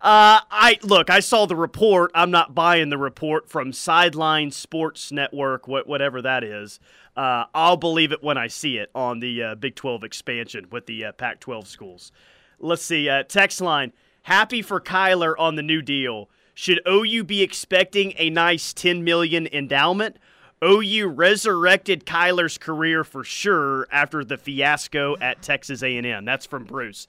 Uh, 0.00 0.40
I 0.50 0.78
look. 0.84 1.10
I 1.10 1.18
saw 1.18 1.46
the 1.46 1.56
report. 1.56 2.12
I'm 2.14 2.30
not 2.30 2.54
buying 2.54 2.88
the 2.88 2.98
report 2.98 3.48
from 3.48 3.72
Sideline 3.72 4.52
Sports 4.52 5.10
Network, 5.10 5.66
whatever 5.66 6.22
that 6.22 6.44
is. 6.44 6.78
Uh, 7.16 7.46
I'll 7.52 7.76
believe 7.76 8.12
it 8.12 8.22
when 8.22 8.38
I 8.38 8.46
see 8.46 8.78
it 8.78 8.90
on 8.94 9.18
the 9.18 9.42
uh, 9.42 9.54
Big 9.56 9.74
12 9.74 10.04
expansion 10.04 10.68
with 10.70 10.86
the 10.86 11.06
uh, 11.06 11.12
Pac-12 11.12 11.66
schools. 11.66 12.12
Let's 12.60 12.82
see. 12.82 13.08
Uh, 13.08 13.24
text 13.24 13.60
line: 13.60 13.92
Happy 14.22 14.62
for 14.62 14.80
Kyler 14.80 15.34
on 15.36 15.56
the 15.56 15.62
new 15.64 15.82
deal. 15.82 16.30
Should 16.54 16.80
OU 16.88 17.24
be 17.24 17.42
expecting 17.42 18.14
a 18.18 18.30
nice 18.30 18.72
10 18.72 19.02
million 19.02 19.48
endowment? 19.48 20.16
OU 20.62 21.08
resurrected 21.08 22.04
Kyler's 22.04 22.58
career 22.58 23.04
for 23.04 23.22
sure 23.22 23.86
after 23.92 24.24
the 24.24 24.36
fiasco 24.36 25.16
at 25.20 25.40
Texas 25.40 25.82
A&M. 25.82 26.24
That's 26.24 26.46
from 26.46 26.64
Bruce. 26.64 27.06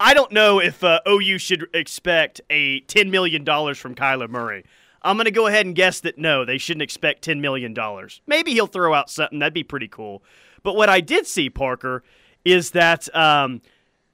I 0.00 0.14
don't 0.14 0.30
know 0.30 0.60
if 0.60 0.84
uh, 0.84 1.00
OU 1.08 1.38
should 1.38 1.68
expect 1.74 2.40
a 2.50 2.82
$10 2.82 3.10
million 3.10 3.44
from 3.44 3.94
Kyler 3.94 4.28
Murray. 4.28 4.64
I'm 5.02 5.16
going 5.16 5.24
to 5.24 5.30
go 5.30 5.46
ahead 5.46 5.66
and 5.66 5.74
guess 5.74 6.00
that 6.00 6.18
no, 6.18 6.44
they 6.44 6.58
shouldn't 6.58 6.82
expect 6.82 7.24
$10 7.24 7.40
million. 7.40 7.74
Maybe 8.26 8.52
he'll 8.52 8.66
throw 8.66 8.94
out 8.94 9.10
something. 9.10 9.38
That'd 9.38 9.54
be 9.54 9.64
pretty 9.64 9.88
cool. 9.88 10.22
But 10.62 10.76
what 10.76 10.88
I 10.88 11.00
did 11.00 11.26
see, 11.26 11.50
Parker, 11.50 12.04
is 12.44 12.72
that 12.72 13.12
um, 13.14 13.60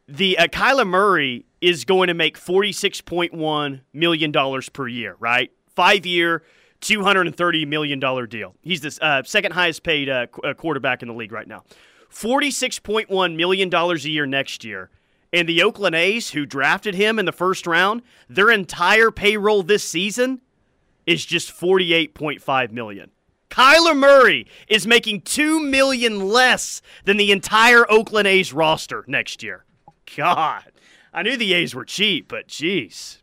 the 0.08 0.38
uh, 0.38 0.46
Kyler 0.46 0.86
Murray 0.86 1.44
is 1.60 1.84
going 1.84 2.08
to 2.08 2.14
make 2.14 2.38
$46.1 2.38 3.80
million 3.92 4.62
per 4.72 4.88
year, 4.88 5.16
right? 5.18 5.50
Five 5.74 6.06
year, 6.06 6.42
$230 6.80 7.66
million 7.66 7.98
deal. 8.28 8.54
He's 8.62 8.80
the 8.80 8.98
uh, 9.02 9.22
second 9.22 9.52
highest 9.52 9.82
paid 9.82 10.08
uh, 10.08 10.26
qu- 10.26 10.42
uh, 10.42 10.54
quarterback 10.54 11.02
in 11.02 11.08
the 11.08 11.14
league 11.14 11.32
right 11.32 11.48
now. 11.48 11.64
$46.1 12.10 13.36
million 13.36 13.74
a 13.74 13.94
year 13.96 14.26
next 14.26 14.64
year. 14.64 14.90
And 15.34 15.48
the 15.48 15.64
Oakland 15.64 15.96
A's, 15.96 16.30
who 16.30 16.46
drafted 16.46 16.94
him 16.94 17.18
in 17.18 17.24
the 17.24 17.32
first 17.32 17.66
round, 17.66 18.02
their 18.28 18.52
entire 18.52 19.10
payroll 19.10 19.64
this 19.64 19.82
season 19.82 20.40
is 21.06 21.26
just 21.26 21.50
48.5 21.50 22.70
million. 22.70 23.10
Kyler 23.50 23.96
Murray 23.96 24.46
is 24.68 24.86
making 24.86 25.22
2 25.22 25.58
million 25.58 26.28
less 26.28 26.80
than 27.04 27.16
the 27.16 27.32
entire 27.32 27.84
Oakland 27.90 28.28
A's 28.28 28.52
roster 28.52 29.04
next 29.08 29.42
year. 29.42 29.64
God. 30.16 30.70
I 31.12 31.24
knew 31.24 31.36
the 31.36 31.52
A's 31.54 31.74
were 31.74 31.84
cheap, 31.84 32.28
but 32.28 32.46
jeez. 32.46 33.18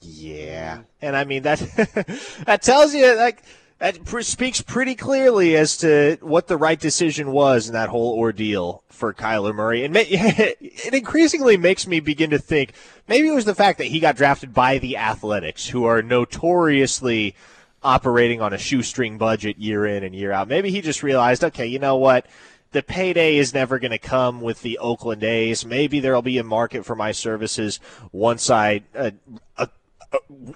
Yeah, 0.00 0.80
and 1.00 1.14
I 1.14 1.22
mean 1.22 1.44
that 1.44 1.60
that 2.46 2.62
tells 2.62 2.92
you 2.92 3.16
like 3.16 3.44
that 3.82 3.98
speaks 4.24 4.62
pretty 4.62 4.94
clearly 4.94 5.56
as 5.56 5.76
to 5.78 6.16
what 6.20 6.46
the 6.46 6.56
right 6.56 6.78
decision 6.78 7.32
was 7.32 7.66
in 7.66 7.74
that 7.74 7.88
whole 7.88 8.16
ordeal 8.16 8.84
for 8.88 9.12
Kyler 9.12 9.52
Murray, 9.52 9.84
and 9.84 9.96
it 9.98 10.94
increasingly 10.94 11.56
makes 11.56 11.84
me 11.84 11.98
begin 11.98 12.30
to 12.30 12.38
think 12.38 12.74
maybe 13.08 13.26
it 13.26 13.34
was 13.34 13.44
the 13.44 13.56
fact 13.56 13.78
that 13.78 13.88
he 13.88 13.98
got 13.98 14.14
drafted 14.14 14.54
by 14.54 14.78
the 14.78 14.96
Athletics, 14.96 15.66
who 15.66 15.84
are 15.84 16.00
notoriously 16.00 17.34
operating 17.82 18.40
on 18.40 18.52
a 18.52 18.58
shoestring 18.58 19.18
budget 19.18 19.58
year 19.58 19.84
in 19.84 20.04
and 20.04 20.14
year 20.14 20.30
out. 20.30 20.46
Maybe 20.46 20.70
he 20.70 20.80
just 20.80 21.02
realized, 21.02 21.42
okay, 21.42 21.66
you 21.66 21.80
know 21.80 21.96
what? 21.96 22.26
the 22.70 22.82
payday 22.82 23.36
is 23.36 23.52
never 23.52 23.78
going 23.78 23.90
to 23.90 23.98
come 23.98 24.40
with 24.40 24.62
the 24.62 24.78
Oakland 24.78 25.22
A's. 25.22 25.62
Maybe 25.62 26.00
there'll 26.00 26.22
be 26.22 26.38
a 26.38 26.42
market 26.42 26.86
for 26.86 26.96
my 26.96 27.12
services 27.12 27.80
once 28.12 28.48
I 28.48 28.84
uh, 28.94 29.10
uh, 29.58 29.66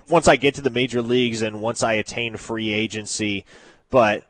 once 0.08 0.28
I 0.28 0.36
get 0.36 0.54
to 0.56 0.60
the 0.60 0.70
major 0.70 1.02
leagues 1.02 1.42
and 1.42 1.60
once 1.60 1.82
I 1.82 1.94
attain 1.94 2.36
free 2.36 2.72
agency. 2.72 3.44
But 3.90 4.24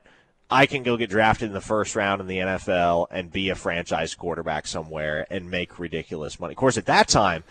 I 0.51 0.67
can 0.67 0.83
go 0.83 0.97
get 0.97 1.11
drafted 1.11 1.49
in 1.49 1.55
the 1.55 1.61
first 1.61 1.97
round 1.97 2.21
in 2.21 2.27
the 2.27 2.39
NFL 2.39 3.09
and 3.11 3.33
be 3.33 3.51
a 3.51 3.55
franchise 3.55 4.15
quarterback 4.15 4.67
somewhere 4.67 5.27
and 5.31 5.51
make 5.51 5.79
ridiculous 5.79 6.39
money. 6.39 6.53
Of 6.53 6.59
course, 6.59 6.79
at 6.79 6.87
that 6.87 7.09
time, 7.09 7.43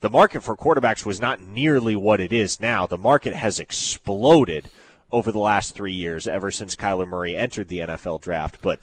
the 0.00 0.10
market 0.10 0.42
for 0.42 0.56
quarterbacks 0.56 1.04
was 1.04 1.20
not 1.20 1.40
nearly 1.40 1.96
what 1.96 2.20
it 2.20 2.32
is 2.32 2.60
now. 2.60 2.86
The 2.86 2.98
market 2.98 3.34
has 3.34 3.58
exploded 3.58 4.68
over 5.10 5.32
the 5.32 5.38
last 5.38 5.74
three 5.74 5.92
years, 5.92 6.28
ever 6.28 6.50
since 6.50 6.76
Kyler 6.76 7.08
Murray 7.08 7.36
entered 7.36 7.68
the 7.68 7.78
NFL 7.80 8.20
draft. 8.20 8.58
But 8.60 8.80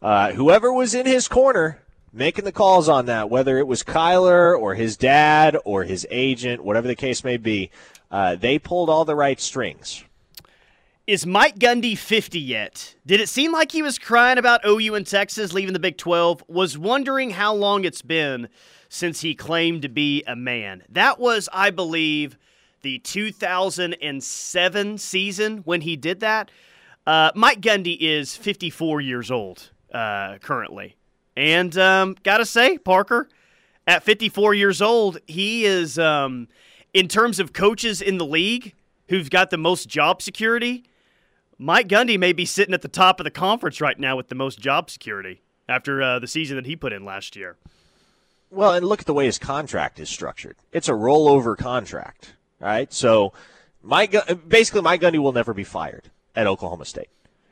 uh, 0.00 0.32
whoever 0.32 0.72
was 0.72 0.94
in 0.94 1.06
his 1.06 1.28
corner 1.28 1.80
making 2.12 2.44
the 2.44 2.52
calls 2.52 2.88
on 2.88 3.06
that, 3.06 3.30
whether 3.30 3.58
it 3.58 3.66
was 3.66 3.82
Kyler 3.82 4.58
or 4.58 4.74
his 4.74 4.96
dad 4.96 5.56
or 5.64 5.84
his 5.84 6.06
agent, 6.10 6.64
whatever 6.64 6.88
the 6.88 6.96
case 6.96 7.24
may 7.24 7.36
be, 7.36 7.70
uh, 8.10 8.36
they 8.36 8.58
pulled 8.58 8.90
all 8.90 9.04
the 9.04 9.14
right 9.14 9.40
strings. 9.40 10.04
Is 11.06 11.26
Mike 11.26 11.58
Gundy 11.58 11.96
50 11.98 12.38
yet? 12.38 12.94
Did 13.04 13.20
it 13.20 13.28
seem 13.28 13.52
like 13.52 13.72
he 13.72 13.82
was 13.82 13.98
crying 13.98 14.38
about 14.38 14.64
OU 14.64 14.94
and 14.94 15.06
Texas 15.06 15.52
leaving 15.52 15.72
the 15.72 15.80
Big 15.80 15.96
12? 15.96 16.44
Was 16.46 16.78
wondering 16.78 17.30
how 17.30 17.54
long 17.54 17.84
it's 17.84 18.02
been 18.02 18.48
since 18.88 19.20
he 19.20 19.34
claimed 19.34 19.82
to 19.82 19.88
be 19.88 20.22
a 20.26 20.36
man. 20.36 20.82
That 20.88 21.18
was, 21.18 21.48
I 21.52 21.70
believe, 21.70 22.36
the 22.82 22.98
2007 23.00 24.98
season 24.98 25.58
when 25.58 25.80
he 25.80 25.96
did 25.96 26.20
that. 26.20 26.50
Uh, 27.06 27.30
Mike 27.34 27.60
Gundy 27.60 27.96
is 27.98 28.36
54 28.36 29.00
years 29.00 29.30
old 29.30 29.70
uh, 29.92 30.38
currently. 30.38 30.96
And 31.40 31.74
um, 31.78 32.16
gotta 32.22 32.44
say, 32.44 32.76
Parker, 32.76 33.26
at 33.86 34.02
54 34.02 34.52
years 34.52 34.82
old, 34.82 35.16
he 35.26 35.64
is, 35.64 35.98
um, 35.98 36.48
in 36.92 37.08
terms 37.08 37.40
of 37.40 37.54
coaches 37.54 38.02
in 38.02 38.18
the 38.18 38.26
league 38.26 38.74
who've 39.08 39.30
got 39.30 39.48
the 39.48 39.56
most 39.56 39.88
job 39.88 40.20
security, 40.20 40.84
Mike 41.56 41.88
Gundy 41.88 42.18
may 42.18 42.34
be 42.34 42.44
sitting 42.44 42.74
at 42.74 42.82
the 42.82 42.88
top 42.88 43.20
of 43.20 43.24
the 43.24 43.30
conference 43.30 43.80
right 43.80 43.98
now 43.98 44.18
with 44.18 44.28
the 44.28 44.34
most 44.34 44.60
job 44.60 44.90
security 44.90 45.40
after 45.66 46.02
uh, 46.02 46.18
the 46.18 46.26
season 46.26 46.56
that 46.56 46.66
he 46.66 46.76
put 46.76 46.92
in 46.92 47.06
last 47.06 47.34
year. 47.34 47.56
Well, 48.50 48.74
and 48.74 48.86
look 48.86 49.00
at 49.00 49.06
the 49.06 49.14
way 49.14 49.24
his 49.24 49.38
contract 49.38 49.98
is 49.98 50.10
structured. 50.10 50.56
It's 50.72 50.90
a 50.90 50.92
rollover 50.92 51.56
contract, 51.56 52.34
right? 52.58 52.92
So, 52.92 53.32
my 53.82 54.06
basically, 54.46 54.82
Mike 54.82 55.00
Gundy 55.00 55.18
will 55.18 55.32
never 55.32 55.54
be 55.54 55.64
fired 55.64 56.10
at 56.36 56.46
Oklahoma 56.46 56.84
State. 56.84 57.08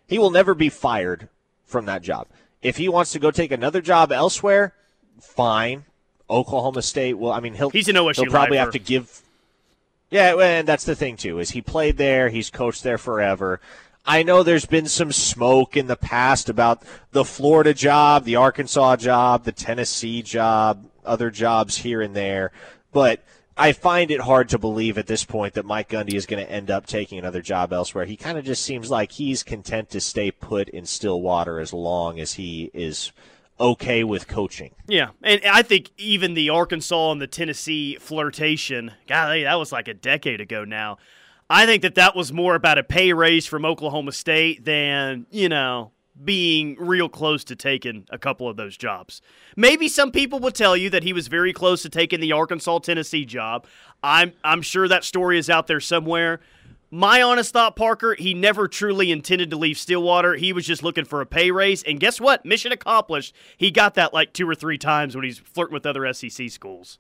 He 0.07 0.19
will 0.19 0.31
never 0.31 0.55
be 0.55 0.69
fired 0.69 1.31
from 1.65 1.87
that 1.87 2.03
job. 2.03 2.27
If 2.63 2.77
he 2.77 2.89
wants 2.89 3.13
to 3.13 3.19
go 3.19 3.31
take 3.31 3.53
another 3.53 3.81
job 3.81 4.13
elsewhere, 4.13 4.75
fine. 5.21 5.85
Oklahoma 6.31 6.83
State. 6.83 7.15
Well, 7.15 7.33
I 7.33 7.41
mean, 7.41 7.55
he'll 7.55 7.71
he's 7.71 7.89
an 7.89 7.97
OSU 7.97 8.17
he'll 8.17 8.27
probably 8.27 8.57
lifer. 8.57 8.67
have 8.67 8.73
to 8.73 8.79
give. 8.79 9.23
Yeah, 10.11 10.35
and 10.37 10.67
that's 10.67 10.85
the 10.85 10.97
thing 10.97 11.17
too 11.17 11.39
is 11.39 11.51
he 11.51 11.63
played 11.63 11.97
there. 11.97 12.29
He's 12.29 12.51
coached 12.51 12.83
there 12.83 12.99
forever. 12.99 13.61
I 14.07 14.23
know 14.23 14.43
there's 14.43 14.67
been 14.67 14.87
some 14.87 15.13
smoke 15.13 15.77
in 15.77 15.87
the 15.87 15.97
past 15.97 16.49
about 16.49 16.83
the 17.13 17.25
Florida 17.25 17.75
job, 17.75 18.25
the 18.25 18.37
Arkansas 18.37 18.97
job, 18.97 19.45
the 19.45 19.53
Tennessee 19.53 20.23
job, 20.23 20.87
other 21.05 21.31
jobs 21.31 21.77
here 21.77 22.01
and 22.01 22.17
there, 22.17 22.51
but 22.91 23.23
I 23.59 23.73
find 23.73 24.11
it 24.13 24.21
hard 24.21 24.49
to 24.51 24.59
believe 24.59 24.97
at 24.99 25.09
this 25.09 25.25
point 25.25 25.55
that 25.55 25.65
Mike 25.65 25.89
Gundy 25.89 26.15
is 26.15 26.27
going 26.27 26.45
to 26.45 26.51
end 26.51 26.71
up 26.71 26.87
taking 26.87 27.19
another 27.19 27.43
job 27.43 27.73
elsewhere. 27.73 28.05
He 28.05 28.17
kind 28.17 28.39
of 28.39 28.45
just 28.45 28.63
seems 28.63 28.91
like 28.91 29.13
he's 29.13 29.43
content 29.43 29.91
to 29.91 30.01
stay 30.01 30.31
put 30.31 30.69
in 30.69 30.87
Stillwater 30.87 31.59
as 31.59 31.73
long 31.73 32.21
as 32.21 32.35
he 32.35 32.71
is 32.73 33.11
okay 33.59 34.05
with 34.05 34.29
coaching. 34.29 34.75
Yeah, 34.87 35.09
and 35.23 35.41
I 35.45 35.63
think 35.63 35.91
even 35.97 36.35
the 36.35 36.51
Arkansas 36.51 37.11
and 37.11 37.21
the 37.21 37.27
Tennessee 37.27 37.97
flirtation, 37.97 38.93
golly, 39.09 39.43
that 39.43 39.57
was 39.57 39.73
like 39.73 39.89
a 39.89 39.95
decade 39.95 40.41
ago 40.41 40.65
now. 40.65 40.99
I 41.51 41.67
think 41.67 41.83
that 41.83 41.97
that 41.97 42.15
was 42.15 42.33
more 42.33 42.55
about 42.55 42.79
a 42.79 42.85
pay 42.85 43.13
raise 43.13 43.47
from 43.47 43.65
Oklahoma 43.65 44.13
State 44.13 44.65
than, 44.65 45.27
you 45.31 45.49
know, 45.49 45.91
being 46.25 46.77
real 46.79 47.09
close 47.09 47.45
to 47.45 47.57
taking 47.57 48.07
a 48.11 48.19
couple 48.19 48.49
of 48.49 48.57
those 48.57 48.77
jobs. 48.77 49.23
Maybe 49.57 49.89
some 49.89 50.11
people 50.11 50.41
will 50.41 50.51
tell 50.51 50.77
you 50.77 50.91
that 50.91 51.03
he 51.03 51.13
was 51.13 51.29
very 51.29 51.53
close 51.53 51.83
to 51.83 51.89
taking 51.89 52.21
the 52.21 52.33
Arkansas 52.33 52.81
Tennessee 52.81 53.25
job. 53.25 53.67
I'm 54.03 54.33
I'm 54.43 54.63
sure 54.63 54.89
that 54.89 55.05
story 55.05 55.39
is 55.39 55.51
out 55.51 55.67
there 55.67 55.81
somewhere. 55.81 56.41
My 56.91 57.21
honest 57.21 57.53
thought, 57.53 57.77
Parker, 57.77 58.15
he 58.15 58.33
never 58.33 58.67
truly 58.67 59.11
intended 59.11 59.51
to 59.51 59.57
leave 59.59 59.77
Stillwater. 59.77 60.35
He 60.35 60.55
was 60.55 60.67
just 60.67 60.83
looking 60.83 61.05
for 61.05 61.21
a 61.21 61.27
pay 61.27 61.51
raise. 61.51 61.83
And 61.83 62.01
guess 62.01 62.19
what? 62.19 62.47
Mission 62.47 62.73
accomplished. 62.73 63.35
He 63.59 63.71
got 63.71 63.95
that 63.95 64.15
like 64.15 64.33
two 64.33 64.49
or 64.49 64.55
three 64.55 64.79
times 64.79 65.15
when 65.15 65.25
he's 65.25 65.39
flirting 65.39 65.75
with 65.75 65.85
other 65.85 66.11
SEC 66.15 66.49
schools. 66.51 66.99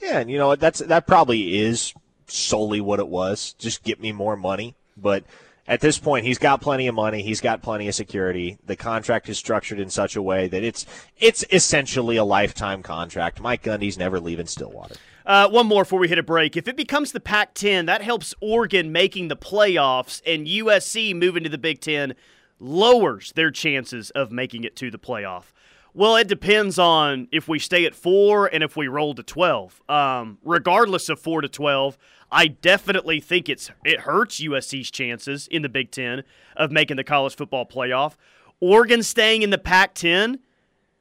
Yeah, 0.00 0.18
and 0.18 0.30
you 0.30 0.38
know 0.38 0.48
what? 0.48 0.60
That's 0.60 0.80
that 0.80 1.06
probably 1.06 1.58
is 1.58 1.94
solely 2.26 2.80
what 2.80 2.98
it 2.98 3.08
was. 3.08 3.54
Just 3.58 3.84
get 3.84 4.00
me 4.00 4.12
more 4.12 4.36
money. 4.36 4.74
But 4.96 5.24
at 5.68 5.80
this 5.80 5.98
point, 5.98 6.24
he's 6.24 6.38
got 6.38 6.62
plenty 6.62 6.86
of 6.86 6.94
money. 6.94 7.22
He's 7.22 7.42
got 7.42 7.62
plenty 7.62 7.86
of 7.88 7.94
security. 7.94 8.58
The 8.64 8.74
contract 8.74 9.28
is 9.28 9.36
structured 9.36 9.78
in 9.78 9.90
such 9.90 10.16
a 10.16 10.22
way 10.22 10.48
that 10.48 10.64
it's 10.64 10.86
it's 11.18 11.44
essentially 11.52 12.16
a 12.16 12.24
lifetime 12.24 12.82
contract. 12.82 13.38
Mike 13.40 13.62
Gundy's 13.62 13.98
never 13.98 14.18
leaving 14.18 14.46
Stillwater. 14.46 14.96
Uh, 15.26 15.46
one 15.46 15.66
more 15.66 15.82
before 15.84 15.98
we 15.98 16.08
hit 16.08 16.18
a 16.18 16.22
break. 16.22 16.56
If 16.56 16.68
it 16.68 16.76
becomes 16.76 17.12
the 17.12 17.20
Pac 17.20 17.52
10, 17.52 17.84
that 17.84 18.00
helps 18.00 18.34
Oregon 18.40 18.90
making 18.90 19.28
the 19.28 19.36
playoffs, 19.36 20.22
and 20.26 20.46
USC 20.46 21.14
moving 21.14 21.44
to 21.44 21.50
the 21.50 21.58
Big 21.58 21.82
Ten 21.82 22.14
lowers 22.58 23.32
their 23.32 23.50
chances 23.50 24.10
of 24.12 24.32
making 24.32 24.64
it 24.64 24.74
to 24.76 24.90
the 24.90 24.98
playoff. 24.98 25.52
Well, 25.94 26.16
it 26.16 26.28
depends 26.28 26.78
on 26.78 27.28
if 27.32 27.48
we 27.48 27.58
stay 27.58 27.84
at 27.84 27.94
four 27.94 28.46
and 28.46 28.62
if 28.62 28.76
we 28.76 28.88
roll 28.88 29.14
to 29.14 29.22
12. 29.22 29.82
Um, 29.88 30.38
regardless 30.44 31.08
of 31.08 31.18
four 31.18 31.40
to 31.40 31.48
12, 31.48 31.96
I 32.30 32.46
definitely 32.48 33.20
think 33.20 33.48
it's 33.48 33.70
it 33.84 34.00
hurts 34.00 34.40
USC's 34.40 34.90
chances 34.90 35.48
in 35.48 35.62
the 35.62 35.68
Big 35.68 35.90
Ten 35.90 36.24
of 36.56 36.70
making 36.70 36.96
the 36.96 37.04
college 37.04 37.34
football 37.34 37.66
playoff. 37.66 38.14
Oregon 38.60 39.02
staying 39.02 39.42
in 39.42 39.50
the 39.50 39.58
Pac 39.58 39.94
10 39.94 40.40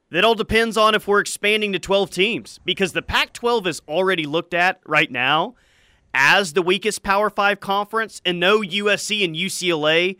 that 0.09 0.23
all 0.23 0.35
depends 0.35 0.77
on 0.77 0.95
if 0.95 1.07
we're 1.07 1.19
expanding 1.19 1.73
to 1.73 1.79
12 1.79 2.09
teams 2.09 2.59
because 2.63 2.93
the 2.93 3.01
Pac 3.01 3.33
12 3.33 3.67
is 3.67 3.81
already 3.87 4.25
looked 4.25 4.53
at 4.53 4.79
right 4.85 5.11
now 5.11 5.55
as 6.13 6.53
the 6.53 6.61
weakest 6.61 7.03
Power 7.03 7.29
5 7.29 7.59
conference. 7.59 8.21
And 8.25 8.39
no 8.39 8.61
USC 8.61 9.25
and 9.25 9.35
UCLA, 9.35 10.17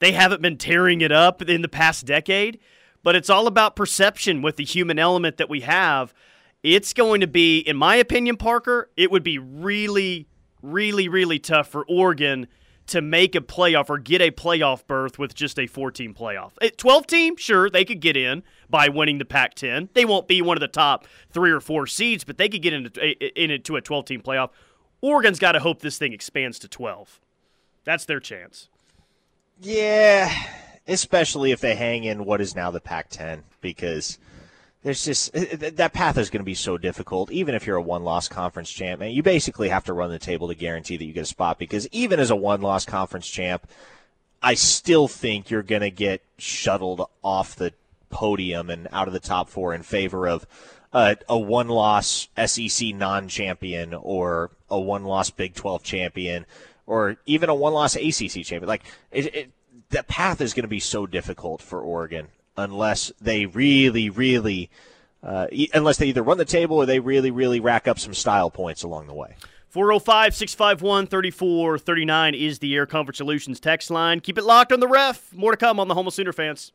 they 0.00 0.12
haven't 0.12 0.42
been 0.42 0.58
tearing 0.58 1.00
it 1.00 1.12
up 1.12 1.40
in 1.40 1.62
the 1.62 1.68
past 1.68 2.04
decade. 2.04 2.58
But 3.02 3.16
it's 3.16 3.30
all 3.30 3.46
about 3.46 3.76
perception 3.76 4.42
with 4.42 4.56
the 4.56 4.64
human 4.64 4.98
element 4.98 5.36
that 5.38 5.48
we 5.50 5.60
have. 5.60 6.14
It's 6.62 6.92
going 6.92 7.20
to 7.20 7.26
be, 7.26 7.58
in 7.58 7.76
my 7.76 7.96
opinion, 7.96 8.36
Parker, 8.36 8.90
it 8.96 9.10
would 9.10 9.24
be 9.24 9.38
really, 9.38 10.28
really, 10.62 11.08
really 11.08 11.38
tough 11.38 11.68
for 11.68 11.84
Oregon 11.88 12.46
to 12.86 13.00
make 13.00 13.34
a 13.34 13.40
playoff 13.40 13.88
or 13.88 13.98
get 13.98 14.20
a 14.20 14.30
playoff 14.30 14.86
berth 14.86 15.18
with 15.18 15.34
just 15.34 15.58
a 15.58 15.66
14 15.66 16.14
playoff. 16.14 16.52
12 16.76 17.06
team, 17.06 17.36
sure, 17.36 17.70
they 17.70 17.84
could 17.84 18.00
get 18.00 18.16
in 18.16 18.42
by 18.68 18.88
winning 18.88 19.18
the 19.18 19.24
Pac 19.24 19.54
10. 19.54 19.90
They 19.94 20.04
won't 20.04 20.28
be 20.28 20.42
one 20.42 20.56
of 20.56 20.60
the 20.60 20.68
top 20.68 21.06
three 21.30 21.50
or 21.50 21.60
four 21.60 21.86
seeds, 21.86 22.24
but 22.24 22.38
they 22.38 22.48
could 22.48 22.62
get 22.62 22.72
into, 22.72 23.42
into 23.42 23.76
a 23.76 23.80
12 23.80 24.04
team 24.04 24.20
playoff. 24.20 24.50
Oregon's 25.00 25.38
got 25.38 25.52
to 25.52 25.60
hope 25.60 25.80
this 25.80 25.98
thing 25.98 26.12
expands 26.12 26.58
to 26.60 26.68
12. 26.68 27.20
That's 27.84 28.04
their 28.04 28.20
chance. 28.20 28.68
Yeah, 29.60 30.32
especially 30.92 31.50
if 31.50 31.60
they 31.60 31.74
hang 31.74 32.04
in 32.04 32.24
what 32.24 32.40
is 32.40 32.54
now 32.54 32.70
the 32.70 32.80
Pac 32.80 33.08
10, 33.10 33.42
because 33.60 34.18
there's 34.82 35.04
just 35.04 35.32
that 35.32 35.92
path 35.92 36.18
is 36.18 36.28
going 36.28 36.40
to 36.40 36.44
be 36.44 36.54
so 36.54 36.76
difficult. 36.76 37.30
Even 37.30 37.54
if 37.54 37.66
you're 37.66 37.76
a 37.76 37.82
one-loss 37.82 38.28
conference 38.28 38.70
champ, 38.70 39.00
man, 39.00 39.12
you 39.12 39.22
basically 39.22 39.68
have 39.68 39.84
to 39.84 39.92
run 39.92 40.10
the 40.10 40.18
table 40.18 40.48
to 40.48 40.54
guarantee 40.54 40.96
that 40.96 41.04
you 41.04 41.12
get 41.12 41.22
a 41.22 41.26
spot. 41.26 41.58
Because 41.58 41.88
even 41.92 42.18
as 42.18 42.30
a 42.30 42.36
one-loss 42.36 42.84
conference 42.84 43.28
champ, 43.28 43.68
I 44.42 44.54
still 44.54 45.06
think 45.06 45.50
you're 45.50 45.62
going 45.62 45.82
to 45.82 45.90
get 45.90 46.22
shuttled 46.36 47.08
off 47.22 47.54
the 47.54 47.72
podium 48.10 48.70
and 48.70 48.88
out 48.92 49.06
of 49.06 49.14
the 49.14 49.20
top 49.20 49.48
four 49.48 49.72
in 49.72 49.82
favor 49.82 50.26
of 50.26 50.46
uh, 50.92 51.14
a 51.28 51.38
one-loss 51.38 52.28
SEC 52.44 52.88
non-champion 52.88 53.94
or 53.94 54.50
a 54.68 54.80
one-loss 54.80 55.30
Big 55.30 55.54
12 55.54 55.84
champion 55.84 56.44
or 56.86 57.16
even 57.24 57.48
a 57.48 57.54
one-loss 57.54 57.94
ACC 57.94 58.44
champion. 58.44 58.66
Like 58.66 58.82
it, 59.12 59.34
it, 59.34 59.50
the 59.90 60.02
path 60.02 60.40
is 60.40 60.54
going 60.54 60.64
to 60.64 60.68
be 60.68 60.80
so 60.80 61.06
difficult 61.06 61.62
for 61.62 61.80
Oregon 61.80 62.28
unless 62.56 63.12
they 63.20 63.46
really, 63.46 64.10
really, 64.10 64.70
uh, 65.22 65.46
unless 65.72 65.98
they 65.98 66.06
either 66.06 66.22
run 66.22 66.38
the 66.38 66.44
table 66.44 66.76
or 66.76 66.86
they 66.86 67.00
really, 67.00 67.30
really 67.30 67.60
rack 67.60 67.88
up 67.88 67.98
some 67.98 68.14
style 68.14 68.50
points 68.50 68.82
along 68.82 69.06
the 69.06 69.14
way. 69.14 69.36
405 69.68 70.34
651 70.34 71.06
3439 71.06 72.34
is 72.34 72.58
the 72.58 72.74
Air 72.74 72.84
Comfort 72.84 73.16
Solutions 73.16 73.58
text 73.58 73.90
line. 73.90 74.20
Keep 74.20 74.36
it 74.36 74.44
locked 74.44 74.70
on 74.70 74.80
the 74.80 74.88
ref. 74.88 75.32
More 75.32 75.52
to 75.52 75.56
come 75.56 75.80
on 75.80 75.88
the 75.88 75.94
Homo 75.94 76.10
Sooner 76.10 76.32
fans. 76.32 76.72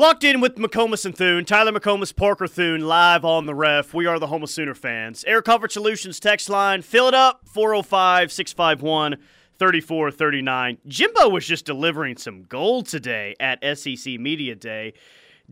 Locked 0.00 0.22
in 0.22 0.40
with 0.40 0.54
McComas 0.54 1.04
and 1.04 1.16
Thune, 1.16 1.44
Tyler 1.44 1.72
McComas, 1.72 2.14
Parker 2.14 2.46
Thune, 2.46 2.82
live 2.82 3.24
on 3.24 3.46
the 3.46 3.54
ref. 3.54 3.92
We 3.92 4.06
are 4.06 4.20
the 4.20 4.28
Homo 4.28 4.46
Sooner 4.46 4.76
fans. 4.76 5.24
Air 5.24 5.42
Comfort 5.42 5.72
Solutions 5.72 6.20
text 6.20 6.48
line, 6.48 6.82
fill 6.82 7.08
it 7.08 7.14
up, 7.14 7.40
405 7.48 8.30
651 8.30 9.16
3439. 9.58 10.78
Jimbo 10.86 11.28
was 11.30 11.44
just 11.44 11.64
delivering 11.64 12.16
some 12.16 12.44
gold 12.44 12.86
today 12.86 13.34
at 13.40 13.58
SEC 13.76 14.20
Media 14.20 14.54
Day. 14.54 14.94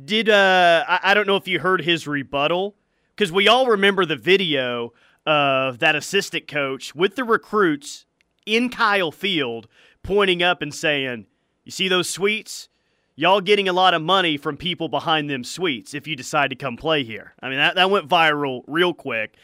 Did, 0.05 0.29
uh, 0.29 0.85
I, 0.87 1.01
I 1.03 1.15
don't 1.15 1.27
know 1.27 1.35
if 1.35 1.49
you 1.49 1.59
heard 1.59 1.81
his 1.81 2.07
rebuttal, 2.07 2.77
because 3.17 3.33
we 3.33 3.49
all 3.49 3.67
remember 3.67 4.07
the 4.07 4.15
video 4.15 4.93
of 5.27 5.81
that 5.81 5.97
assistant 5.97 6.47
coach 6.47 6.95
with 6.95 7.17
the 7.17 7.25
recruits 7.25 8.07
in 8.47 8.69
Kyle 8.69 9.11
Field 9.11 9.67
pointing 10.05 10.41
up 10.41 10.63
and 10.63 10.73
saying, 10.73 11.27
You 11.65 11.73
see 11.73 11.89
those 11.89 12.09
suites? 12.09 12.69
Y'all 13.19 13.41
getting 13.41 13.67
a 13.67 13.73
lot 13.73 13.95
of 13.95 14.03
money 14.03 14.37
from 14.37 14.59
people 14.59 14.91
behind 14.91 15.31
them 15.31 15.43
suites 15.43 15.95
if 15.95 16.07
you 16.07 16.15
decide 16.15 16.51
to 16.51 16.57
come 16.57 16.77
play 16.77 17.03
here. 17.03 17.33
I 17.41 17.49
mean, 17.49 17.57
that, 17.57 17.75
that 17.77 17.91
went 17.91 18.09
viral 18.09 18.63
real 18.67 18.93
quick. 18.93 19.37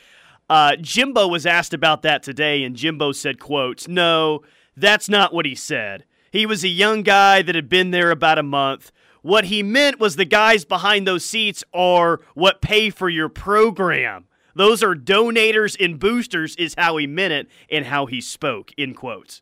Uh, 0.51 0.77
Jimbo 0.77 1.27
was 1.27 1.47
asked 1.47 1.73
about 1.73 2.03
that 2.03 2.23
today, 2.23 2.65
and 2.65 2.77
Jimbo 2.77 3.13
said, 3.13 3.41
quotes, 3.41 3.89
No, 3.89 4.43
that's 4.77 5.09
not 5.09 5.33
what 5.33 5.47
he 5.47 5.55
said. 5.55 6.05
He 6.31 6.45
was 6.45 6.63
a 6.63 6.69
young 6.69 7.03
guy 7.03 7.41
that 7.41 7.55
had 7.55 7.71
been 7.71 7.93
there 7.93 8.11
about 8.11 8.39
a 8.39 8.43
month. 8.43 8.93
What 9.23 9.47
he 9.47 9.63
meant 9.63 9.99
was 9.99 10.17
the 10.17 10.27
guys 10.27 10.67
behind 10.67 11.07
those 11.07 11.25
seats 11.25 11.65
are 11.73 12.21
what 12.35 12.61
pay 12.61 12.91
for 12.91 13.09
your 13.09 13.31
program. 13.31 14.27
Those 14.55 14.83
are 14.83 14.95
donators 14.95 15.83
and 15.83 15.99
boosters, 15.99 16.57
is 16.57 16.75
how 16.77 16.99
he 16.99 17.07
meant 17.07 17.33
it 17.33 17.49
and 17.71 17.87
how 17.87 18.05
he 18.05 18.21
spoke, 18.21 18.73
in 18.77 18.93
quotes. 18.93 19.41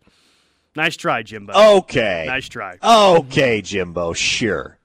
Nice 0.77 0.97
try, 0.97 1.23
Jimbo. 1.23 1.53
Okay. 1.79 2.25
Nice 2.29 2.49
try. 2.49 2.79
Okay, 2.83 3.61
Jimbo. 3.61 4.13
Sure. 4.13 4.79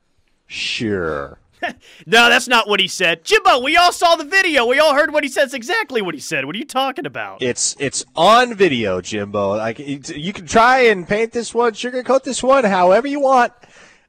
Sure. 0.48 1.38
no, 2.06 2.30
that's 2.30 2.48
not 2.48 2.68
what 2.68 2.80
he 2.80 2.88
said. 2.88 3.24
Jimbo, 3.24 3.62
we 3.62 3.78
all 3.78 3.92
saw 3.92 4.16
the 4.16 4.24
video. 4.24 4.66
We 4.66 4.80
all 4.80 4.94
heard 4.94 5.14
what 5.14 5.24
he 5.24 5.30
said. 5.30 5.46
It's 5.46 5.54
exactly 5.54 6.02
what 6.02 6.14
he 6.14 6.20
said. 6.20 6.46
What 6.46 6.56
are 6.56 6.60
you 6.60 6.66
talking 6.66 7.06
about? 7.06 7.42
It's 7.42 7.76
it's 7.80 8.04
on 8.16 8.56
video, 8.56 9.02
Jimbo. 9.02 9.58
Like 9.58 9.80
you 9.80 10.34
can 10.34 10.48
try 10.48 10.82
and 10.82 11.08
paint 11.08 11.32
this 11.32 11.54
one, 11.54 11.74
sugarcoat 11.74 12.24
this 12.24 12.42
one, 12.42 12.64
however 12.64 13.08
you 13.08 13.20
want. 13.20 13.54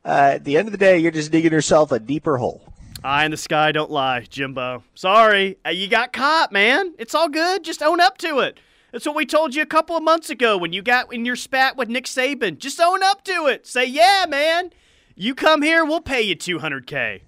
Uh, 0.05 0.33
at 0.35 0.45
the 0.45 0.57
end 0.57 0.69
of 0.69 0.73
the 0.73 0.79
day, 0.79 0.99
you're 0.99 1.11
just 1.11 1.33
digging 1.33 1.53
yourself 1.53 1.93
a 1.93 1.99
deeper 1.99 2.37
hole. 2.39 2.73
Eye 3.03 3.25
in 3.25 3.31
the 3.31 3.37
sky 3.37 3.73
don't 3.73 3.91
lie, 3.91 4.21
Jimbo. 4.21 4.83
Sorry, 4.95 5.59
uh, 5.67 5.71
you 5.71 5.89
got 5.89 6.12
caught, 6.12 6.53
man. 6.53 6.95
It's 6.99 7.15
all 7.15 7.29
good. 7.29 7.65
Just 7.65 7.83
own 7.83 8.01
up 8.01 8.19
to 8.19 8.39
it. 8.41 8.59
That's 8.97 9.05
what 9.05 9.15
we 9.15 9.27
told 9.27 9.55
you 9.55 9.61
a 9.61 9.67
couple 9.67 9.95
of 9.95 10.03
months 10.03 10.31
ago 10.31 10.57
when 10.57 10.73
you 10.73 10.81
got 10.81 11.13
in 11.13 11.27
your 11.27 11.37
spat 11.37 11.77
with 11.77 11.91
Nick 11.91 12.07
Saban. 12.07 12.57
Just 12.57 12.81
own 12.81 13.03
up 13.03 13.23
to 13.25 13.45
it. 13.45 13.67
Say, 13.67 13.85
yeah, 13.85 14.25
man. 14.27 14.71
You 15.15 15.35
come 15.35 15.61
here, 15.61 15.85
we'll 15.85 16.01
pay 16.01 16.23
you 16.23 16.35
200K. 16.35 17.21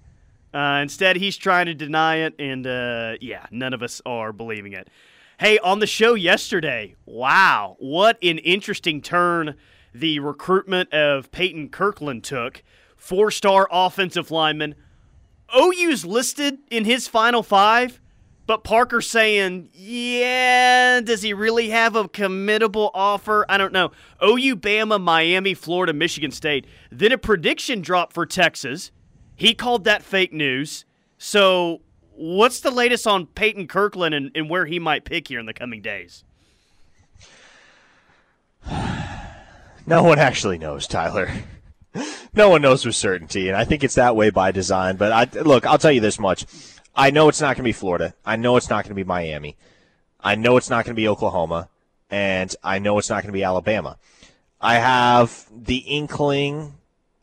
Uh, 0.51 0.79
instead, 0.81 1.17
he's 1.17 1.37
trying 1.37 1.67
to 1.67 1.75
deny 1.75 2.15
it, 2.15 2.33
and 2.39 2.65
uh, 2.65 3.17
yeah, 3.21 3.45
none 3.51 3.75
of 3.75 3.83
us 3.83 4.01
are 4.03 4.33
believing 4.33 4.73
it. 4.73 4.87
Hey, 5.39 5.59
on 5.59 5.77
the 5.77 5.85
show 5.85 6.15
yesterday, 6.15 6.95
wow, 7.05 7.75
what 7.77 8.17
an 8.23 8.39
interesting 8.39 8.99
turn 8.99 9.53
the 9.93 10.17
recruitment 10.21 10.91
of 10.91 11.29
Peyton 11.29 11.69
Kirkland 11.69 12.23
took. 12.23 12.63
Four 12.97 13.29
star 13.29 13.67
offensive 13.71 14.31
lineman. 14.31 14.73
OU's 15.55 16.03
listed 16.03 16.57
in 16.71 16.85
his 16.85 17.07
final 17.07 17.43
five, 17.43 18.01
but 18.49 18.63
Parker 18.63 18.99
saying, 18.99 19.69
yeah, 19.73 21.01
does 21.01 21.21
he 21.21 21.33
really 21.33 21.69
have 21.69 21.95
a 21.95 22.09
committable 22.09 22.89
offer? 22.95 23.45
I 23.47 23.59
don't 23.59 23.71
know. 23.71 23.91
OU, 24.23 24.55
Bama, 24.55 24.99
Miami, 24.99 25.53
Florida, 25.53 25.93
Michigan 25.93 26.31
State. 26.31 26.65
Then 26.91 27.11
a 27.11 27.19
prediction 27.19 27.81
drop 27.81 28.11
for 28.11 28.25
Texas. 28.25 28.89
He 29.35 29.53
called 29.53 29.83
that 29.83 30.01
fake 30.01 30.33
news. 30.33 30.83
So, 31.19 31.81
what's 32.15 32.61
the 32.61 32.71
latest 32.71 33.05
on 33.05 33.27
Peyton 33.27 33.67
Kirkland 33.67 34.15
and, 34.15 34.31
and 34.33 34.49
where 34.49 34.65
he 34.65 34.79
might 34.79 35.05
pick 35.05 35.27
here 35.27 35.39
in 35.39 35.45
the 35.45 35.53
coming 35.53 35.83
days? 35.83 36.23
No 39.85 40.03
one 40.03 40.19
actually 40.19 40.59
knows, 40.59 40.85
Tyler. 40.85 41.31
no 42.33 42.49
one 42.49 42.61
knows 42.61 42.85
with 42.85 42.95
certainty, 42.95 43.47
and 43.47 43.57
I 43.57 43.65
think 43.65 43.83
it's 43.83 43.95
that 43.95 44.15
way 44.15 44.29
by 44.29 44.51
design. 44.51 44.97
But 44.97 45.11
I 45.11 45.41
look, 45.41 45.65
I'll 45.65 45.79
tell 45.79 45.91
you 45.91 46.01
this 46.01 46.19
much: 46.19 46.45
I 46.99 47.11
know 47.11 47.29
it's 47.29 47.39
not 47.39 47.55
going 47.55 47.63
to 47.63 47.69
be 47.69 47.71
Florida. 47.71 48.13
I 48.25 48.35
know 48.35 48.57
it's 48.57 48.69
not 48.69 48.83
going 48.83 48.89
to 48.89 48.95
be 48.95 49.05
Miami. 49.05 49.55
I 50.19 50.35
know 50.35 50.57
it's 50.57 50.69
not 50.69 50.83
going 50.83 50.95
to 50.95 50.99
be 50.99 51.07
Oklahoma, 51.07 51.69
and 52.09 52.53
I 52.61 52.79
know 52.79 52.97
it's 52.97 53.09
not 53.09 53.23
going 53.23 53.29
to 53.29 53.37
be 53.37 53.43
Alabama. 53.43 53.97
I 54.59 54.75
have 54.75 55.45
the 55.49 55.77
inkling 55.77 56.73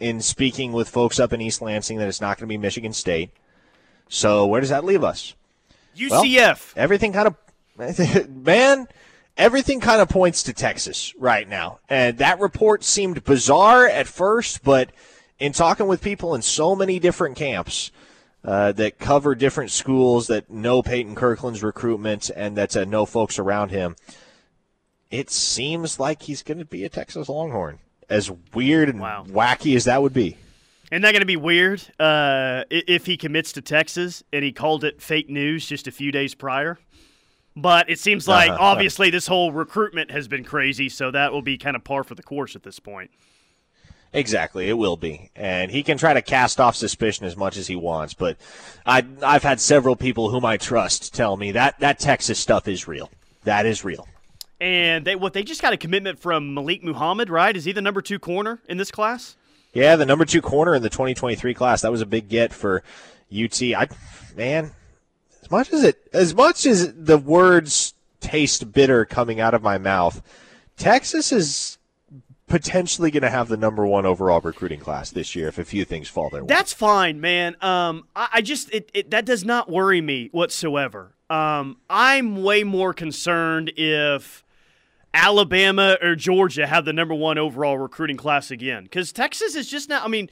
in 0.01 0.23
speaking 0.23 0.73
with 0.73 0.89
folks 0.89 1.21
up 1.21 1.35
in 1.35 1.43
East 1.43 1.61
Lansing 1.61 1.99
that 1.99 2.09
it's 2.09 2.23
not 2.23 2.39
going 2.39 2.49
to 2.49 2.53
be 2.53 2.57
Michigan 2.57 2.95
State. 2.95 3.31
So 4.09 4.47
where 4.47 4.63
does 4.63 4.71
that 4.71 4.85
leave 4.85 5.05
us? 5.05 5.35
UCF. 5.95 6.75
Well, 6.75 6.83
everything 6.83 7.13
kind 7.13 7.29
of, 7.29 8.29
man 8.29 8.89
everything 9.37 9.81
kind 9.81 10.01
of 10.01 10.09
points 10.09 10.45
to 10.45 10.53
Texas 10.53 11.15
right 11.19 11.49
now. 11.49 11.79
And 11.89 12.19
that 12.19 12.41
report 12.41 12.85
seemed 12.85 13.25
bizarre 13.25 13.87
at 13.87 14.07
first, 14.07 14.65
but 14.65 14.91
in 15.39 15.53
talking 15.53 15.87
with 15.87 16.01
people 16.01 16.35
in 16.35 16.43
so 16.43 16.75
many 16.75 16.99
different 16.99 17.37
camps 17.37 17.91
uh, 18.47 18.71
that 18.73 18.99
cover 18.99 19.35
different 19.35 19.73
schools 19.73 20.29
that 20.29 20.49
know 20.49 20.81
Peyton 20.81 21.17
Kirkland's 21.17 21.65
recruitment 21.65 22.31
and 22.31 22.57
that 22.57 22.77
uh, 22.77 22.85
know 22.85 23.05
folks 23.05 23.41
around 23.41 23.71
him, 23.71 23.97
it 25.11 25.31
seems 25.31 25.99
like 25.99 26.23
he's 26.23 26.43
going 26.43 26.59
to 26.59 26.65
be 26.65 26.85
a 26.85 26.89
Texas 26.89 27.29
Longhorn. 27.29 27.81
As 28.09 28.31
weird 28.55 28.89
and 28.89 29.01
wow. 29.01 29.25
wacky 29.29 29.75
as 29.75 29.85
that 29.85 30.01
would 30.01 30.13
be. 30.13 30.37
Isn't 30.93 31.03
that 31.03 31.11
going 31.11 31.23
to 31.23 31.27
be 31.27 31.37
weird 31.37 31.83
uh, 31.99 32.63
if 32.71 33.07
he 33.07 33.17
commits 33.17 33.51
to 33.55 33.61
Texas 33.61 34.23
and 34.33 34.45
he 34.45 34.53
called 34.53 34.85
it 34.85 35.03
fake 35.03 35.29
news 35.29 35.67
just 35.67 35.89
a 35.89 35.91
few 35.91 36.13
days 36.13 36.37
prior? 36.37 36.79
But 37.57 37.91
it 37.91 37.99
seems 37.99 38.29
like 38.29 38.51
uh-huh. 38.51 38.63
obviously 38.63 39.11
this 39.11 39.27
whole 39.27 39.51
recruitment 39.51 40.13
has 40.13 40.29
been 40.29 40.45
crazy, 40.45 40.89
so 40.89 41.11
that 41.11 41.33
will 41.33 41.43
be 41.43 41.59
kind 41.59 41.75
of 41.75 41.83
par 41.83 42.05
for 42.05 42.15
the 42.15 42.23
course 42.23 42.55
at 42.55 42.63
this 42.63 42.79
point. 42.79 43.11
Exactly, 44.17 44.71
it 44.71 44.79
will 44.79 44.97
be, 44.97 45.31
and 45.37 45.71
he 45.71 45.83
can 45.83 45.99
try 45.99 46.15
to 46.15 46.23
cast 46.23 46.59
off 46.59 46.75
suspicion 46.75 47.27
as 47.27 47.37
much 47.37 47.59
as 47.59 47.67
he 47.67 47.77
wants. 47.77 48.15
But 48.15 48.39
I, 48.87 49.05
I've 49.23 49.43
had 49.43 49.61
several 49.61 49.95
people 49.95 50.31
whom 50.31 50.43
I 50.43 50.57
trust 50.57 51.13
tell 51.13 51.37
me 51.37 51.53
that 51.53 51.79
that 51.81 51.99
Texas 51.99 52.39
stuff 52.39 52.67
is 52.67 52.89
real. 52.89 53.11
That 53.45 53.67
is 53.67 53.85
real. 53.85 54.09
And 54.59 55.05
they 55.05 55.17
what 55.17 55.35
they 55.35 55.43
just 55.43 55.61
got 55.61 55.75
a 55.75 55.77
commitment 55.77 56.19
from 56.19 56.55
Malik 56.55 56.83
Muhammad, 56.83 57.29
right? 57.29 57.55
Is 57.55 57.67
he 57.67 57.73
the 57.73 57.83
number 57.83 58.01
two 58.01 58.19
corner 58.19 58.63
in 58.71 58.79
this 58.79 58.91
class? 58.91 59.37
Yeah, 59.75 59.97
the 59.97 60.07
number 60.07 60.25
two 60.25 60.41
corner 60.41 60.75
in 60.75 60.83
the 60.83 60.89
2023 60.89 61.53
class. 61.53 61.83
That 61.83 61.93
was 61.93 62.01
a 62.01 62.07
big 62.07 62.31
get 62.31 62.55
for 62.55 62.83
UT. 63.31 63.63
I 63.63 63.87
man, 64.35 64.71
as 65.43 65.51
much 65.51 65.71
as 65.75 65.85
it 65.85 66.09
as 66.15 66.35
much 66.35 66.65
as 66.65 66.95
the 66.95 67.19
words 67.19 67.93
taste 68.21 68.73
bitter 68.73 69.05
coming 69.05 69.41
out 69.41 69.53
of 69.53 69.63
my 69.63 69.77
mouth, 69.77 70.23
Texas 70.79 71.33
is 71.33 71.76
potentially 72.47 73.11
going 73.11 73.23
to 73.23 73.31
have 73.31 73.49
the 73.49 73.57
number 73.57 73.85
one 73.87 74.07
overall 74.07 74.41
recruiting 74.41 74.79
class 74.79 75.11
this 75.11 75.35
year 75.35 75.49
if 75.49 75.59
a 75.59 75.65
few 75.65 75.85
things 75.85 76.09
fall 76.09 76.31
their 76.31 76.43
way. 76.43 76.49
That's 76.49 76.73
fine, 76.73 77.21
man. 77.21 77.57
Um, 77.61 78.07
I, 78.15 78.29
I 78.35 78.41
just 78.43 78.73
it, 78.73 78.91
it, 78.95 79.11
that 79.11 79.25
does 79.25 79.45
not 79.45 79.69
worry 79.71 80.01
me 80.01 80.29
whatsoever. 80.33 81.15
Um, 81.29 81.79
I'm 81.91 82.43
way 82.43 82.63
more 82.63 82.95
concerned 82.95 83.73
if 83.77 84.45
Alabama 85.13 85.97
or 86.01 86.15
Georgia 86.15 86.67
have 86.67 86.85
the 86.85 86.93
number 86.93 87.15
one 87.15 87.37
overall 87.37 87.79
recruiting 87.79 88.17
class 88.17 88.51
again 88.51 88.85
because 88.85 89.13
Texas 89.13 89.57
is 89.57 89.69
just 89.69 89.89
now. 89.89 90.05
I 90.05 90.09
mean, 90.09 90.31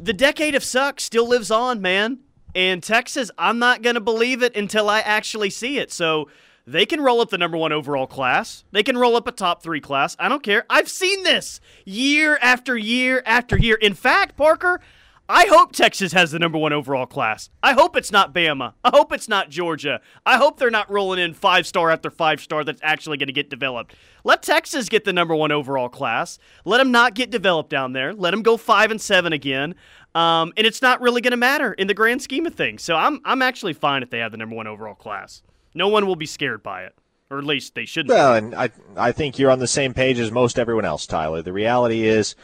the 0.00 0.14
decade 0.14 0.54
of 0.54 0.64
suck 0.64 1.00
still 1.00 1.28
lives 1.28 1.50
on, 1.50 1.82
man. 1.82 2.20
And 2.54 2.82
Texas, 2.82 3.30
I'm 3.36 3.58
not 3.58 3.82
going 3.82 3.94
to 3.94 4.00
believe 4.00 4.42
it 4.42 4.56
until 4.56 4.88
I 4.88 5.00
actually 5.00 5.50
see 5.50 5.78
it. 5.78 5.92
So 5.92 6.28
they 6.72 6.84
can 6.84 7.00
roll 7.00 7.22
up 7.22 7.30
the 7.30 7.38
number 7.38 7.56
one 7.56 7.72
overall 7.72 8.06
class. 8.06 8.64
They 8.72 8.82
can 8.82 8.98
roll 8.98 9.16
up 9.16 9.26
a 9.26 9.32
top 9.32 9.62
three 9.62 9.80
class. 9.80 10.14
I 10.18 10.28
don't 10.28 10.42
care. 10.42 10.66
I've 10.68 10.88
seen 10.88 11.22
this 11.22 11.60
year 11.86 12.38
after 12.42 12.76
year 12.76 13.22
after 13.24 13.56
year. 13.56 13.76
In 13.76 13.94
fact, 13.94 14.36
Parker, 14.36 14.80
I 15.30 15.46
hope 15.46 15.72
Texas 15.72 16.12
has 16.12 16.30
the 16.30 16.38
number 16.38 16.58
one 16.58 16.74
overall 16.74 17.06
class. 17.06 17.48
I 17.62 17.72
hope 17.72 17.96
it's 17.96 18.12
not 18.12 18.34
Bama. 18.34 18.74
I 18.84 18.90
hope 18.90 19.12
it's 19.12 19.28
not 19.28 19.48
Georgia. 19.48 20.02
I 20.26 20.36
hope 20.36 20.58
they're 20.58 20.70
not 20.70 20.90
rolling 20.90 21.18
in 21.18 21.32
five 21.32 21.66
star 21.66 21.90
after 21.90 22.10
five 22.10 22.38
star 22.38 22.64
that's 22.64 22.80
actually 22.82 23.16
going 23.16 23.28
to 23.28 23.32
get 23.32 23.48
developed. 23.48 23.94
Let 24.22 24.42
Texas 24.42 24.90
get 24.90 25.04
the 25.04 25.12
number 25.14 25.34
one 25.34 25.52
overall 25.52 25.88
class. 25.88 26.38
Let 26.66 26.78
them 26.78 26.90
not 26.90 27.14
get 27.14 27.30
developed 27.30 27.70
down 27.70 27.94
there. 27.94 28.12
Let 28.12 28.32
them 28.32 28.42
go 28.42 28.58
five 28.58 28.90
and 28.90 29.00
seven 29.00 29.32
again. 29.32 29.74
Um, 30.14 30.52
and 30.58 30.66
it's 30.66 30.82
not 30.82 31.00
really 31.00 31.22
going 31.22 31.30
to 31.30 31.38
matter 31.38 31.72
in 31.72 31.86
the 31.86 31.94
grand 31.94 32.20
scheme 32.20 32.44
of 32.44 32.54
things. 32.54 32.82
So 32.82 32.94
I'm 32.94 33.20
I'm 33.24 33.40
actually 33.40 33.72
fine 33.72 34.02
if 34.02 34.10
they 34.10 34.18
have 34.18 34.32
the 34.32 34.38
number 34.38 34.54
one 34.54 34.66
overall 34.66 34.94
class. 34.94 35.42
No 35.78 35.88
one 35.88 36.06
will 36.06 36.16
be 36.16 36.26
scared 36.26 36.62
by 36.62 36.82
it, 36.82 36.94
or 37.30 37.38
at 37.38 37.44
least 37.44 37.74
they 37.74 37.84
shouldn't. 37.84 38.10
Well, 38.10 38.34
and 38.34 38.54
I 38.54 38.70
I 38.96 39.12
think 39.12 39.38
you're 39.38 39.50
on 39.50 39.60
the 39.60 39.66
same 39.66 39.94
page 39.94 40.18
as 40.18 40.30
most 40.30 40.58
everyone 40.58 40.84
else, 40.84 41.06
Tyler. 41.06 41.40
The 41.40 41.52
reality 41.52 42.06
is, 42.06 42.34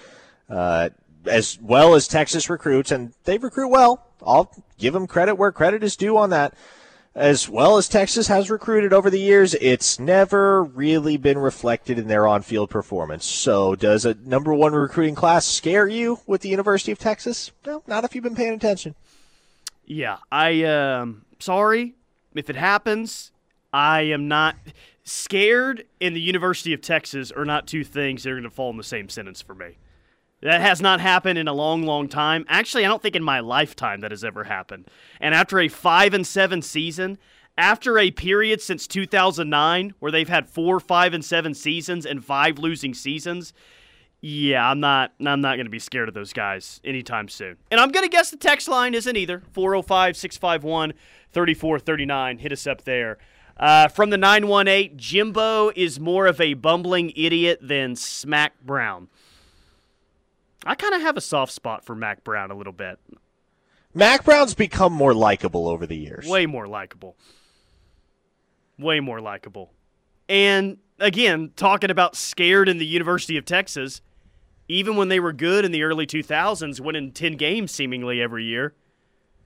uh, 0.49 0.91
as 1.27 1.59
well 1.61 1.95
as 1.95 2.09
Texas 2.09 2.49
recruits, 2.49 2.91
and 2.91 3.13
they 3.25 3.39
recruit 3.39 3.69
well. 3.69 4.07
I'll 4.25 4.51
give 4.79 4.95
them 4.95 5.07
credit 5.07 5.35
where 5.35 5.53
credit 5.53 5.83
is 5.83 5.97
due 5.97 6.17
on 6.17 6.31
that 6.31 6.55
as 7.15 7.49
well 7.49 7.77
as 7.77 7.89
Texas 7.89 8.27
has 8.27 8.51
recruited 8.51 8.93
over 8.93 9.09
the 9.09 9.21
years, 9.21 9.55
it's 9.55 10.01
never 10.01 10.65
really 10.65 11.17
been 11.17 11.39
reflected 11.39 11.99
in 11.99 12.09
their 12.09 12.27
on 12.27 12.43
field 12.43 12.71
performance. 12.71 13.25
So, 13.25 13.77
does 13.77 14.05
a 14.05 14.15
number 14.15 14.53
one 14.53 14.73
recruiting 14.73 15.15
class 15.15 15.47
scare 15.47 15.87
you 15.87 16.19
with 16.27 16.41
the 16.41 16.49
University 16.49 16.91
of 16.91 16.99
Texas? 16.99 17.53
No, 17.65 17.83
not 17.87 18.05
if 18.05 18.15
you've 18.15 18.25
been 18.25 18.35
paying 18.35 18.55
attention. 18.55 18.97
Yeah, 19.85 20.19
I 20.33 20.65
um 20.65 21.25
sorry 21.39 21.95
if 22.35 22.51
it 22.51 22.57
happens. 22.57 23.33
I 23.73 24.03
am 24.03 24.29
not 24.29 24.57
scared 25.03 25.85
and 26.01 26.15
the 26.15 26.21
University 26.21 26.73
of 26.73 26.81
Texas 26.81 27.31
are 27.31 27.45
not 27.45 27.67
two 27.67 27.85
things 27.85 28.23
that 28.23 28.31
are 28.31 28.35
going 28.35 28.45
to 28.45 28.51
fall 28.51 28.71
in 28.71 28.77
the 28.77 28.83
same 28.85 29.09
sentence 29.09 29.43
for 29.43 29.55
me. 29.55 29.77
That 30.41 30.61
has 30.61 30.81
not 30.81 31.01
happened 31.01 31.39
in 31.39 31.49
a 31.49 31.53
long, 31.53 31.85
long 31.85 32.07
time. 32.07 32.45
Actually, 32.49 32.85
I 32.85 32.89
don't 32.89 33.01
think 33.01 33.17
in 33.17 33.23
my 33.23 33.41
lifetime 33.41 34.01
that 34.01 34.11
has 34.11 34.25
ever 34.25 34.45
happened. 34.45 34.89
And 35.21 35.35
after 35.35 35.59
a 35.59 35.69
five 35.69 36.13
and 36.13 36.27
seven 36.27 36.61
season, 36.61 37.19
after 37.57 37.99
a 37.99 38.11
period 38.11 38.61
since 38.61 38.87
2009 38.87 39.95
where 40.01 40.13
they've 40.13 40.29
had 40.29 40.49
four, 40.49 40.81
five, 40.81 41.15
and 41.15 41.25
seven 41.25 41.55
seasons 41.55 42.05
and 42.05 42.25
five 42.25 42.59
losing 42.59 42.95
seasons, 42.95 43.53
yeah, 44.27 44.71
I'm 44.71 44.81
not. 44.81 45.13
I'm 45.21 45.43
not 45.43 45.57
going 45.57 45.67
to 45.67 45.71
be 45.71 45.79
scared 45.79 46.09
of 46.09 46.15
those 46.15 46.33
guys 46.33 46.81
anytime 46.83 47.29
soon. 47.29 47.59
And 47.71 47.79
I'm 47.79 47.91
going 47.91 48.07
to 48.07 48.09
guess 48.09 48.31
the 48.31 48.39
text 48.39 48.69
line 48.69 48.95
isn't 48.95 49.15
either. 49.15 49.43
405 49.53 50.17
651 50.17 50.95
3439. 51.33 52.39
Hit 52.39 52.51
us 52.51 52.67
up 52.67 52.85
there. 52.85 53.19
Uh, 53.59 53.89
from 53.89 54.09
the 54.09 54.17
918, 54.17 54.97
Jimbo 54.97 55.73
is 55.77 56.01
more 56.01 56.27
of 56.27 56.41
a 56.41 56.55
bumbling 56.55 57.13
idiot 57.15 57.59
than 57.61 57.97
Smack 57.97 58.59
Brown. 58.63 59.09
I 60.65 60.75
kind 60.75 60.95
of 60.95 61.03
have 61.03 61.19
a 61.19 61.21
soft 61.21 61.53
spot 61.53 61.85
for 61.85 61.95
Mack 61.95 62.25
Brown 62.25 62.51
a 62.51 62.57
little 62.57 62.73
bit. 62.73 62.99
Mack 63.93 64.25
Brown's 64.25 64.55
become 64.55 64.95
more 64.95 65.13
likable 65.13 65.69
over 65.69 65.87
the 65.87 65.99
years. 65.99 66.27
Way 66.27 66.47
more 66.47 66.67
likable. 66.67 67.15
Way 68.79 69.01
more 69.01 69.21
likable. 69.21 69.71
And 70.31 70.79
again, 70.99 71.51
talking 71.57 71.91
about 71.91 72.17
scared 72.17 72.71
in 72.71 72.79
the 72.79 72.87
University 72.87 73.37
of 73.37 73.45
Texas, 73.45 74.01
even 74.69 74.97
when 74.97 75.09
they 75.09 75.21
were 75.21 75.33
good 75.33 75.65
in 75.65 75.73
the 75.73 75.83
early 75.83 76.07
2000s, 76.07 76.81
winning 76.81 77.13
10 77.13 77.37
games 77.37 77.73
seemingly 77.73 78.21
every 78.21 78.45
year, 78.45 78.75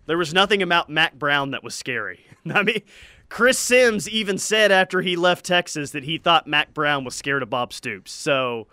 there 0.06 0.18
was 0.18 0.32
nothing 0.32 0.62
about 0.62 0.88
Mack 0.88 1.18
Brown 1.18 1.50
that 1.50 1.64
was 1.64 1.74
scary. 1.74 2.24
I 2.52 2.62
mean, 2.62 2.82
Chris 3.28 3.58
Simms 3.58 4.08
even 4.08 4.38
said 4.38 4.72
after 4.72 5.02
he 5.02 5.16
left 5.16 5.44
Texas 5.44 5.90
that 5.90 6.04
he 6.04 6.18
thought 6.18 6.46
Mack 6.46 6.72
Brown 6.72 7.04
was 7.04 7.14
scared 7.14 7.42
of 7.42 7.50
Bob 7.50 7.72
Stoops. 7.72 8.10
So, 8.10 8.68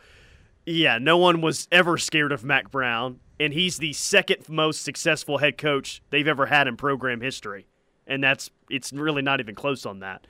yeah, 0.66 0.98
no 0.98 1.18
one 1.18 1.42
was 1.42 1.68
ever 1.72 1.98
scared 1.98 2.32
of 2.32 2.44
Mack 2.44 2.72
Brown, 2.72 3.20
and 3.40 3.54
he's 3.54 3.78
the 3.78 3.94
second 3.94 4.48
most 4.48 4.84
successful 4.84 5.40
head 5.40 5.58
coach 5.58 6.02
they've 6.10 6.28
ever 6.28 6.46
had 6.46 6.68
in 6.68 6.78
program 6.78 7.22
history. 7.22 7.68
And 8.08 8.24
that's 8.24 8.50
it's 8.70 8.94
really 8.94 9.22
not 9.22 9.40
even 9.40 9.56
close 9.56 9.86
on 9.86 10.00
that. 10.00 10.28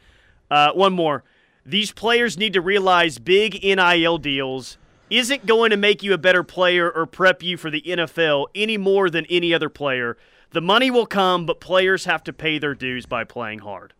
Uh, 0.49 0.71
one 0.71 0.93
more. 0.93 1.23
These 1.65 1.91
players 1.91 2.37
need 2.37 2.53
to 2.53 2.61
realize 2.61 3.17
big 3.19 3.63
NIL 3.63 4.17
deals 4.17 4.77
isn't 5.09 5.45
going 5.45 5.69
to 5.69 5.77
make 5.77 6.03
you 6.03 6.13
a 6.13 6.17
better 6.17 6.43
player 6.43 6.89
or 6.89 7.05
prep 7.05 7.43
you 7.43 7.57
for 7.57 7.69
the 7.69 7.81
NFL 7.81 8.47
any 8.55 8.77
more 8.77 9.09
than 9.09 9.25
any 9.29 9.53
other 9.53 9.69
player. 9.69 10.17
The 10.51 10.61
money 10.61 10.89
will 10.89 11.05
come, 11.05 11.45
but 11.45 11.59
players 11.59 12.05
have 12.05 12.23
to 12.25 12.33
pay 12.33 12.59
their 12.59 12.73
dues 12.73 13.05
by 13.05 13.23
playing 13.23 13.59
hard. 13.59 13.93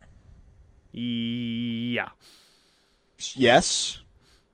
Yeah. 0.92 2.10
Yes. 3.36 4.00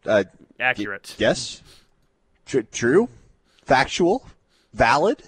Uh, 0.06 0.24
Accurate. 0.60 1.16
Yes. 1.18 1.62
Tr- 2.46 2.62
true. 2.72 3.10
Factual. 3.64 4.26
Valid. 4.74 5.24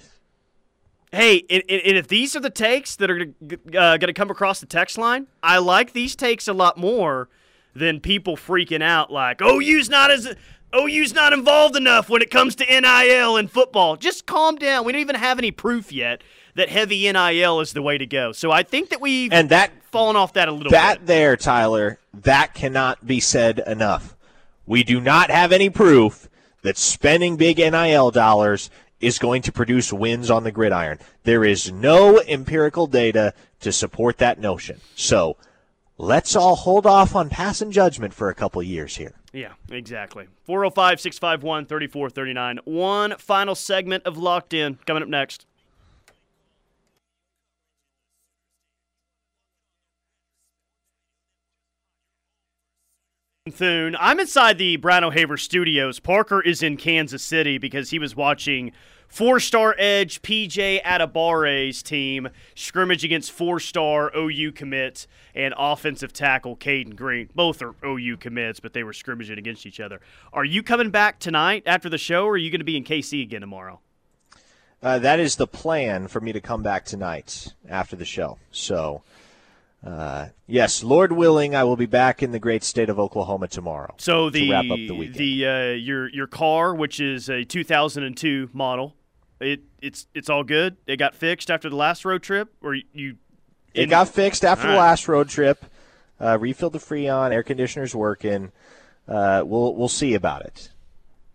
Hey, 1.12 1.44
and, 1.50 1.62
and, 1.70 1.98
if 1.98 2.08
these 2.08 2.36
are 2.36 2.40
the 2.40 2.50
takes 2.50 2.96
that 2.96 3.12
are 3.12 3.22
uh, 3.22 3.98
going 3.98 4.00
to 4.00 4.14
come 4.14 4.32
across 4.32 4.60
the 4.60 4.66
text 4.66 4.98
line, 4.98 5.28
I 5.44 5.60
like 5.60 5.94
these 5.94 6.16
takes 6.16 6.48
a 6.48 6.54
lot 6.54 6.76
more 6.76 7.30
than 7.76 8.00
people 8.00 8.36
freaking 8.36 8.82
out 8.82 9.12
like, 9.12 9.40
"Oh, 9.40 9.60
OU's 9.60 9.90
not 9.90 10.10
as 10.10 10.36
OU's 10.76 11.14
not 11.14 11.34
involved 11.34 11.76
enough 11.76 12.10
when 12.10 12.22
it 12.22 12.32
comes 12.32 12.56
to 12.56 12.66
NIL 12.66 13.38
and 13.38 13.50
football." 13.50 13.96
Just 13.96 14.26
calm 14.26 14.56
down. 14.56 14.86
We 14.86 14.92
don't 14.92 15.02
even 15.02 15.16
have 15.16 15.38
any 15.38 15.52
proof 15.52 15.92
yet 15.92 16.22
that 16.56 16.70
heavy 16.70 17.12
NIL 17.12 17.60
is 17.60 17.74
the 17.74 17.82
way 17.82 17.98
to 17.98 18.06
go. 18.06 18.32
So 18.32 18.52
I 18.52 18.64
think 18.64 18.90
that 18.90 19.02
we've 19.02 19.32
and 19.32 19.50
that 19.50 19.72
fallen 19.92 20.16
off 20.16 20.34
that 20.34 20.48
a 20.48 20.52
little 20.52 20.70
bit. 20.70 20.72
that 20.72 21.00
bit. 21.00 21.08
there, 21.08 21.38
Tyler, 21.38 22.00
that 22.14 22.54
cannot 22.54 23.06
be 23.06 23.20
said 23.20 23.62
enough. 23.66 24.16
We 24.66 24.84
do 24.84 25.02
not 25.02 25.30
have 25.30 25.52
any 25.52 25.70
proof 25.70 26.30
that 26.62 26.78
spending 26.78 27.36
big 27.36 27.58
NIL 27.58 28.12
dollars 28.12 28.70
is 29.02 29.20
going 29.20 29.42
to 29.42 29.52
produce 29.52 29.92
wins 29.92 30.32
on 30.32 30.44
the 30.44 30.52
gridiron. 30.52 31.00
There 31.24 31.44
is 31.44 31.72
no 31.72 32.22
empirical 32.22 32.88
data 32.88 33.34
to 33.60 33.72
support 33.72 34.18
that 34.20 34.40
notion. 34.40 34.80
So 34.96 35.36
let's 35.98 36.36
all 36.36 36.56
hold 36.56 36.86
off 36.86 37.16
on 37.16 37.30
passing 37.30 37.72
judgment 37.72 38.14
for 38.14 38.30
a 38.30 38.36
couple 38.36 38.64
years 38.64 38.96
here. 38.96 39.14
Yeah, 39.34 39.54
exactly. 39.72 40.28
405 40.46 41.02
651 41.02 41.65
3439. 41.65 42.60
One 42.65 43.17
final 43.17 43.56
segment 43.56 44.04
of 44.06 44.17
Locked 44.17 44.54
In 44.54 44.78
coming 44.86 45.02
up 45.02 45.10
next. 45.10 45.48
Thune. 53.51 53.97
I'm 53.99 54.21
inside 54.21 54.58
the 54.58 54.77
Brown 54.77 55.03
O'Haver 55.03 55.36
studios. 55.36 55.99
Parker 55.99 56.39
is 56.39 56.63
in 56.63 56.77
Kansas 56.77 57.21
City 57.21 57.58
because 57.58 57.89
he 57.89 57.99
was 57.99 58.15
watching 58.15 58.71
four 59.10 59.41
star 59.41 59.75
edge 59.77 60.21
PJ 60.21 60.82
Adebawore's 60.82 61.84
team 61.84 62.29
scrimmage 62.56 63.03
against 63.03 63.34
four 63.34 63.60
star 63.60 64.15
OU 64.15 64.53
commit 64.53 65.08
and 65.36 65.53
offensive 65.58 66.13
tackle 66.13 66.56
Caden 66.56 66.95
Green. 66.95 67.27
Both 67.36 67.62
are 67.62 67.75
OU 67.86 68.15
commits, 68.15 68.62
but 68.62 68.71
they 68.71 68.86
were 68.86 68.93
scrimmaging 68.93 69.38
against 69.38 69.65
each 69.65 69.82
other. 69.82 69.99
Are 70.32 70.45
you 70.45 70.63
coming 70.63 70.89
back 70.89 71.19
tonight 71.19 71.63
after 71.65 71.89
the 71.89 71.97
show, 71.97 72.23
or 72.23 72.36
are 72.36 72.38
you 72.38 72.49
going 72.49 72.62
to 72.62 72.65
be 72.65 72.77
in 72.77 72.86
KC 72.86 73.21
again 73.23 73.41
tomorrow? 73.41 73.82
Uh, 74.82 74.99
that 74.99 75.19
is 75.19 75.36
the 75.36 75.47
plan 75.47 76.08
for 76.08 76.21
me 76.21 76.32
to 76.32 76.39
come 76.39 76.63
back 76.63 76.86
tonight 76.86 77.53
after 77.67 77.97
the 77.97 78.06
show. 78.06 78.38
So 78.51 79.03
uh, 79.86 80.30
yes, 80.48 80.82
Lord 80.82 81.12
willing, 81.12 81.56
I 81.56 81.65
will 81.65 81.76
be 81.76 81.86
back 81.86 82.24
in 82.24 82.32
the 82.32 82.39
great 82.39 82.63
state 82.63 82.89
of 82.89 83.00
Oklahoma 83.00 83.48
tomorrow. 83.50 83.93
So 83.98 84.30
the 84.30 84.48
to 84.48 84.52
wrap 84.52 84.65
up 84.65 84.78
the 84.88 84.96
weekend. 84.96 85.15
The 85.15 85.48
uh, 85.48 85.72
your 85.74 86.08
your 86.10 86.28
car, 86.28 86.74
which 86.74 87.00
is 87.00 87.30
a 87.30 87.43
2002 87.43 88.50
model, 88.54 88.96
it 89.41 89.62
it's 89.82 90.08
it's 90.13 90.30
all 90.30 90.43
good. 90.43 90.78
It 90.88 90.98
got 90.98 91.15
fixed 91.15 91.52
after 91.52 91.69
the 91.69 91.76
last 91.76 92.06
road 92.06 92.24
trip, 92.24 92.54
or 92.62 92.76
you. 92.76 93.17
It 93.74 93.88
got 93.88 94.08
fixed 94.08 94.46
after 94.46 94.67
the 94.67 94.78
last 94.78 95.08
road 95.08 95.30
trip. 95.30 95.65
Uh, 96.22 96.38
refilled 96.39 96.74
the 96.74 96.80
Freon, 96.80 97.32
air 97.32 97.43
conditioner's 97.43 97.93
working. 97.93 98.52
Uh, 99.08 99.43
we'll 99.46 99.76
we'll 99.76 99.89
see 99.89 100.13
about 100.13 100.43
it. 100.43 100.69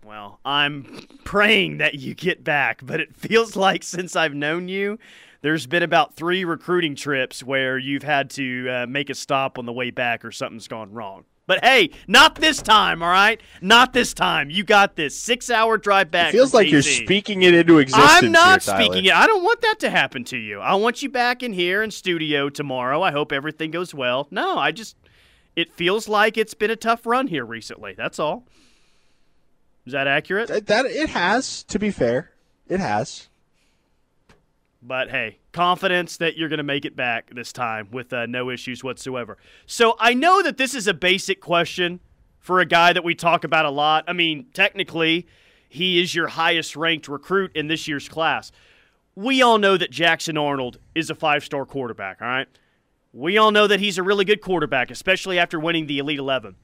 Well, 0.05 0.41
I'm 0.43 1.07
praying 1.25 1.79
that 1.79 1.97
you 1.97 2.15
get 2.15 2.43
back, 2.43 2.81
but 2.83 2.99
it 2.99 3.15
feels 3.17 3.57
like 3.57 3.83
since 3.83 4.17
I've 4.17 4.35
known 4.35 4.69
you 4.69 4.99
there's 5.41 5.67
been 5.67 5.83
about 5.83 6.15
three 6.15 6.45
recruiting 6.45 6.95
trips 6.95 7.43
where 7.43 7.79
you've 7.79 8.03
had 8.03 8.31
to 8.31 8.69
uh, 8.69 8.87
make 8.89 9.11
a 9.11 9.15
stop 9.15 9.59
on 9.59 9.67
the 9.67 9.73
way 9.73 9.91
back 9.91 10.25
or 10.25 10.33
something's 10.33 10.69
gone 10.69 10.93
wrong. 10.93 11.25
But 11.47 11.65
hey, 11.65 11.91
not 12.07 12.35
this 12.35 12.61
time, 12.61 13.03
all 13.03 13.09
right? 13.09 13.41
Not 13.63 13.95
this 13.95 14.13
time. 14.13 14.51
You 14.51 14.65
got 14.65 14.97
this. 14.97 15.17
Six 15.19 15.49
hour 15.49 15.79
drive 15.79 16.11
back. 16.11 16.29
It 16.29 16.37
feels 16.37 16.53
like 16.53 16.71
you're 16.71 16.83
speaking 16.83 17.41
it 17.41 17.55
into 17.55 17.79
existence. 17.79 18.23
I'm 18.23 18.33
not 18.33 18.63
here, 18.63 18.75
speaking 18.75 19.07
it. 19.07 19.15
I 19.15 19.27
don't 19.27 19.43
want 19.43 19.63
that 19.63 19.79
to 19.81 19.89
happen 19.89 20.25
to 20.25 20.37
you. 20.37 20.61
I 20.61 20.75
want 20.75 21.03
you 21.03 21.09
back 21.09 21.43
in 21.43 21.55
here 21.55 21.83
in 21.83 21.91
studio 21.91 22.51
tomorrow. 22.51 23.01
I 23.01 23.13
hope 23.13 23.33
everything 23.33 23.71
goes 23.71 23.95
well. 23.95 24.29
No, 24.31 24.59
I 24.59 24.73
just, 24.73 24.95
it 25.57 25.73
feels 25.73 26.07
like 26.07 26.37
it's 26.37 26.53
been 26.53 26.71
a 26.71 26.77
tough 26.77 27.07
run 27.07 27.29
here 27.29 27.47
recently. 27.47 27.95
That's 27.97 28.19
all. 28.19 28.45
Is 29.87 29.95
that 29.95 30.07
accurate? 30.07 30.49
That, 30.49 30.67
that 30.67 30.85
it 30.85 31.09
has. 31.09 31.63
To 31.65 31.79
be 31.79 31.91
fair, 31.91 32.31
it 32.69 32.79
has. 32.79 33.31
But 34.81 35.11
hey, 35.11 35.39
confidence 35.53 36.17
that 36.19 36.37
you're 36.37 36.49
going 36.49 36.59
to 36.59 36.65
make 36.65 36.85
it 36.85 36.95
back 36.95 37.31
this 37.35 37.53
time 37.53 37.89
with 37.91 38.13
uh, 38.13 38.27
no 38.27 38.49
issues 38.49 38.85
whatsoever. 38.85 39.37
So 39.67 39.97
I 39.99 40.15
know 40.15 40.43
that 40.43 40.57
this 40.57 40.75
is 40.75 40.87
a 40.87 40.95
basic 40.95 41.41
question 41.41 42.01
for 42.39 42.61
a 42.61 42.67
guy 42.67 42.93
that 42.93 43.03
we 43.03 43.15
talk 43.15 43.43
about 43.43 43.67
a 43.67 43.71
lot. 43.71 44.05
I 44.07 44.13
mean, 44.13 44.47
technically, 44.55 45.27
he 45.69 46.01
is 46.01 46.15
your 46.15 46.29
highest 46.29 46.77
ranked 46.77 47.09
recruit 47.09 47.51
in 47.55 47.67
this 47.67 47.89
year's 47.89 48.09
class. 48.09 48.53
We 49.17 49.43
all 49.43 49.59
know 49.59 49.77
that 49.77 49.91
Jackson 49.91 50.39
Arnold 50.39 50.79
is 50.95 51.11
a 51.11 51.15
five 51.15 51.45
star 51.45 51.67
quarterback, 51.67 52.23
all 52.23 52.29
right? 52.29 52.49
We 53.13 53.37
all 53.37 53.51
know 53.51 53.67
that 53.67 53.81
he's 53.81 53.99
a 53.99 54.03
really 54.03 54.25
good 54.25 54.41
quarterback, 54.41 54.91
especially 54.91 55.39
after 55.39 55.59
winning 55.59 55.87
the 55.87 55.99
Elite 55.99 56.19
11. 56.21 56.55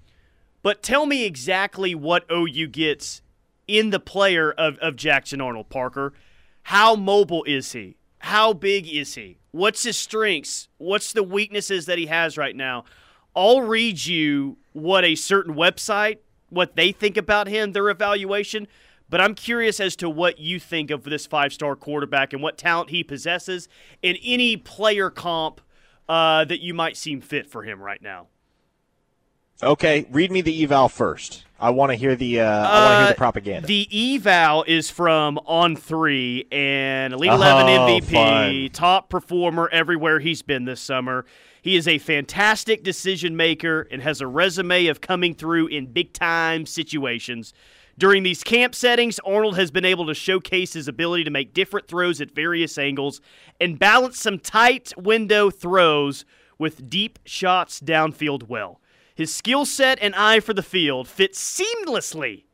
But 0.63 0.83
tell 0.83 1.05
me 1.05 1.25
exactly 1.25 1.95
what 1.95 2.25
OU 2.31 2.69
gets 2.69 3.23
in 3.67 3.91
the 3.91 4.01
player 4.01 4.53
of, 4.53 4.79
of 4.79 4.95
Jackson 4.95 5.41
Arnold, 5.41 5.69
Parker. 5.69 6.13
How 6.63 6.95
mobile 6.95 7.45
is 7.45 7.73
he? 7.73 7.97
How 8.25 8.55
big 8.55 8.89
is 8.89 9.17
he? 9.17 9.37
What's 9.51 9.83
his 9.83 9.99
strengths? 9.99 10.69
What's 10.79 11.13
the 11.13 11.23
weaknesses 11.23 11.85
that 11.85 11.99
he 11.99 12.07
has 12.07 12.39
right 12.39 12.57
now? 12.57 12.87
I'll 13.37 13.61
read 13.61 14.07
you 14.07 14.57
what 14.73 15.05
a 15.05 15.15
certain 15.15 15.55
website, 15.55 16.21
what 16.49 16.75
they 16.75 16.91
think 16.91 17.19
about 17.19 17.49
him, 17.49 17.73
their 17.73 17.91
evaluation. 17.91 18.67
But 19.11 19.21
I'm 19.21 19.35
curious 19.35 19.79
as 19.79 19.95
to 19.97 20.09
what 20.09 20.39
you 20.39 20.59
think 20.59 20.91
of 20.91 21.05
this 21.05 21.27
five 21.27 21.53
star 21.53 21.77
quarterback 21.77 22.33
and 22.33 22.43
what 22.43 22.57
talent 22.57 22.89
he 22.89 23.05
possesses 23.05 23.69
and 24.03 24.17
any 24.25 24.57
player 24.57 25.11
comp 25.11 25.61
uh, 26.09 26.47
that 26.47 26.63
you 26.63 26.73
might 26.73 26.97
seem 26.97 27.21
fit 27.21 27.47
for 27.47 27.63
him 27.63 27.79
right 27.79 28.01
now. 28.01 28.29
Okay, 29.63 30.07
read 30.11 30.33
me 30.33 30.41
the 30.41 30.65
eval 30.65 30.89
first. 30.89 31.45
I 31.61 31.71
want 31.71 31.91
to 31.91 31.97
hear 31.97 32.17
the 32.17 32.41
uh, 32.41 32.45
I 32.47 32.61
want 32.63 32.91
to 32.91 32.97
hear 32.97 33.07
the 33.07 33.13
uh, 33.13 33.15
propaganda. 33.15 33.67
The 33.67 34.17
eval 34.17 34.65
is 34.65 34.91
from 34.91 35.39
On 35.47 35.77
Three 35.77 36.47
and 36.51 37.15
Elite 37.15 37.31
Eleven 37.31 37.69
oh, 37.69 38.01
MVP, 38.01 38.13
fun. 38.13 38.71
top 38.73 39.09
performer 39.09 39.69
everywhere 39.71 40.19
he's 40.19 40.43
been 40.43 40.65
this 40.65 40.81
summer. 40.81 41.25
He 41.63 41.77
is 41.77 41.89
a 41.89 41.97
fantastic 41.99 42.83
decision 42.83 43.37
maker 43.37 43.89
and 43.91 44.03
has 44.03 44.21
a 44.21 44.27
resume 44.27 44.89
of 44.89 45.01
coming 45.01 45.35
through 45.35 45.69
in 45.69 45.87
big 45.87 46.13
time 46.13 46.67
situations. 46.67 47.55
During 47.97 48.25
these 48.25 48.43
camp 48.43 48.75
settings, 48.75 49.21
Arnold 49.21 49.57
has 49.57 49.71
been 49.71 49.85
able 49.85 50.07
to 50.07 50.15
showcase 50.15 50.73
his 50.73 50.89
ability 50.89 51.25
to 51.25 51.31
make 51.31 51.55
different 51.55 51.87
throws 51.87 52.21
at 52.21 52.33
various 52.33 52.77
angles 52.77 53.21
and 53.61 53.79
balance 53.79 54.19
some 54.19 54.41
tight 54.41 54.93
window 54.99 55.49
throws 55.49 56.25
with 56.59 56.91
deep 56.91 57.21
shots 57.25 57.81
downfield 57.81 58.49
well. 58.49 58.81
His 59.15 59.35
skill 59.35 59.65
set 59.65 59.99
and 60.03 60.15
eye 60.15 60.41
for 60.41 60.53
the 60.53 60.63
field 60.63 61.07
fit 61.07 61.35
seamlessly 61.35 62.45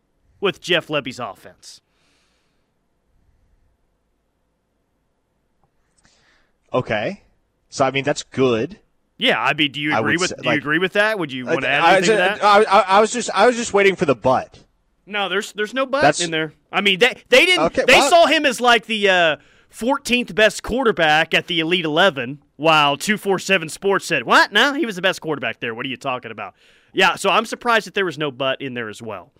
with 0.41 0.61
Jeff 0.61 0.89
Lebby's 0.89 1.19
offense. 1.19 1.81
Okay. 6.73 7.23
So 7.69 7.85
I 7.85 7.91
mean 7.91 8.05
that's 8.05 8.23
good. 8.23 8.79
Yeah, 9.17 9.39
I 9.39 9.53
mean, 9.53 9.71
do 9.71 9.83
you 9.83 9.95
agree 9.95 10.17
with 10.17 10.31
say, 10.31 10.37
do 10.41 10.49
you 10.49 10.55
agree 10.55 10.79
with 10.79 10.95
that? 10.95 11.19
Would 11.19 11.31
you 11.31 11.45
want 11.45 11.61
to 11.61 11.69
add 11.69 11.83
I, 11.83 11.97
anything 11.99 12.13
to 12.13 12.17
that? 12.17 12.43
I, 12.43 12.63
I, 12.63 12.81
I 12.81 13.01
was 13.01 13.13
just 13.13 13.31
I 13.35 13.47
was 13.47 13.57
just 13.57 13.75
waiting 13.75 13.95
for 13.97 14.07
the 14.07 14.15
butt. 14.15 14.59
No, 15.05 15.29
there's 15.29 15.53
there's 15.53 15.75
no 15.75 15.85
butt 15.85 16.03
That's- 16.03 16.21
in 16.23 16.31
there. 16.31 16.55
I 16.73 16.81
mean, 16.81 16.99
they 17.01 17.23
they 17.29 17.45
didn't 17.45 17.67
Okay, 17.67 17.85
they 17.87 17.97
well- 17.99 18.09
saw 18.09 18.27
him 18.27 18.47
as 18.47 18.61
like 18.63 18.87
the 18.87 19.09
uh, 19.11 19.37
14th 19.73 20.35
best 20.35 20.63
quarterback 20.63 21.35
at 21.35 21.49
the 21.49 21.61
Elite 21.61 21.85
11, 21.85 22.43
while 22.61 22.99
247 22.99 23.71
Sports 23.71 24.05
said, 24.05 24.25
"What? 24.25 24.53
No, 24.53 24.75
he 24.75 24.85
was 24.85 24.97
the 24.97 25.03
best 25.03 25.21
quarterback 25.21 25.61
there. 25.61 25.75
What 25.75 25.87
are 25.87 25.89
you 25.89 25.97
talking 25.97 26.31
about?" 26.31 26.55
Yeah, 26.93 27.17
so 27.17 27.31
I'm 27.31 27.47
surprised 27.47 27.87
that 27.87 27.95
there 27.95 28.05
was 28.05 28.19
no 28.19 28.31
but 28.31 28.61
in 28.61 28.75
there 28.75 28.89
as 28.89 29.01
well. 29.01 29.33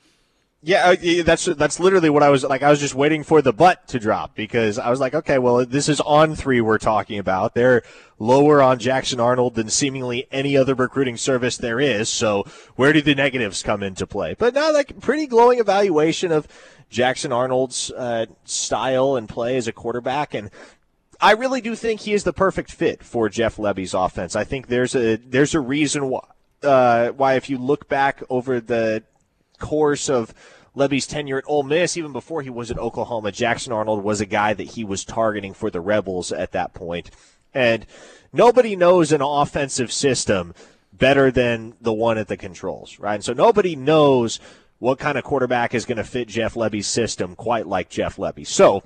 Yeah, 0.63 0.91
uh, 0.91 1.23
that's 1.23 1.47
that's 1.47 1.81
literally 1.81 2.11
what 2.11 2.23
I 2.23 2.29
was 2.29 2.45
like. 2.45 2.63
I 2.63 2.69
was 2.69 2.81
just 2.81 2.95
waiting 2.95 3.23
for 3.23 3.41
the 3.41 3.53
butt 3.53 3.89
to 3.89 3.99
drop 3.99 4.35
because 4.35 4.79
I 4.79 4.91
was 4.91 5.01
like, 5.01 5.15
okay, 5.15 5.39
well, 5.39 5.65
this 5.65 5.89
is 5.89 6.01
On3 6.01 6.61
we're 6.61 6.77
talking 6.77 7.19
about. 7.19 7.55
They're 7.55 7.83
lower 8.19 8.61
on 8.61 8.79
Jackson 8.79 9.21
Arnold 9.21 9.55
than 9.55 9.71
seemingly 9.71 10.27
any 10.31 10.59
other 10.59 10.75
recruiting 10.75 11.17
service 11.17 11.57
there 11.57 11.81
is. 11.81 12.11
So 12.11 12.45
where 12.77 12.93
do 12.93 13.01
the 13.01 13.15
negatives 13.15 13.63
come 13.63 13.83
into 13.83 14.07
play? 14.07 14.35
But 14.39 14.53
now, 14.53 14.71
like 14.71 15.01
pretty 15.01 15.27
glowing 15.27 15.61
evaluation 15.61 16.31
of 16.31 16.47
Jackson 16.91 17.33
Arnold's 17.33 17.91
uh, 17.93 18.27
style 18.45 19.17
and 19.17 19.29
play 19.29 19.57
as 19.57 19.67
a 19.67 19.73
quarterback, 19.73 20.35
and 20.35 20.51
I 21.21 21.33
really 21.33 21.61
do 21.61 21.75
think 21.75 22.01
he 22.01 22.15
is 22.15 22.25
the 22.25 22.33
perfect 22.33 22.73
fit 22.73 23.03
for 23.03 23.29
Jeff 23.29 23.59
Lebby's 23.59 23.95
offense. 23.95 24.35
I 24.35 24.45
think 24.45 24.69
there's 24.69 24.95
a 24.95 25.17
there's 25.17 25.55
a 25.55 25.61
reason 25.61 26.09
why 26.09 26.21
uh, 26.63 27.11
why 27.11 27.35
if 27.35 27.51
you 27.51 27.59
look 27.59 27.89
back 27.89 28.23
over 28.31 28.61
the 28.61 29.03
course 29.59 30.09
of 30.09 30.33
Lebby's 30.75 31.07
tenure 31.07 31.39
at 31.39 31.45
Ole 31.47 31.63
Miss, 31.63 31.97
even 31.97 32.13
before 32.13 32.43
he 32.43 32.51
was 32.51 32.71
at 32.71 32.79
Oklahoma, 32.79 33.33
Jackson 33.33 33.73
Arnold 33.73 34.03
was 34.03 34.21
a 34.21 34.27
guy 34.27 34.55
that 34.55 34.69
he 34.69 34.85
was 34.85 35.05
targeting 35.05 35.53
for 35.53 35.71
the 35.71 35.81
Rebels 35.81 36.33
at 36.33 36.53
that 36.53 36.75
point. 36.75 37.11
And 37.53 37.87
nobody 38.33 38.77
knows 38.77 39.13
an 39.13 39.23
offensive 39.23 39.93
system 39.93 40.55
better 40.93 41.31
than 41.31 41.75
the 41.81 41.93
one 41.93 42.19
at 42.19 42.29
the 42.29 42.37
controls, 42.37 42.99
right? 42.99 43.17
And 43.17 43.25
so 43.25 43.33
nobody 43.33 43.75
knows 43.75 44.39
what 44.79 44.99
kind 44.99 45.19
of 45.19 45.25
quarterback 45.25 45.75
is 45.75 45.85
going 45.85 45.99
to 45.99 46.05
fit 46.05 46.29
Jeff 46.29 46.55
Lebby's 46.55 46.87
system 46.87 47.35
quite 47.35 47.67
like 47.67 47.91
Jeff 47.91 48.19
Levy. 48.19 48.45
So 48.45 48.85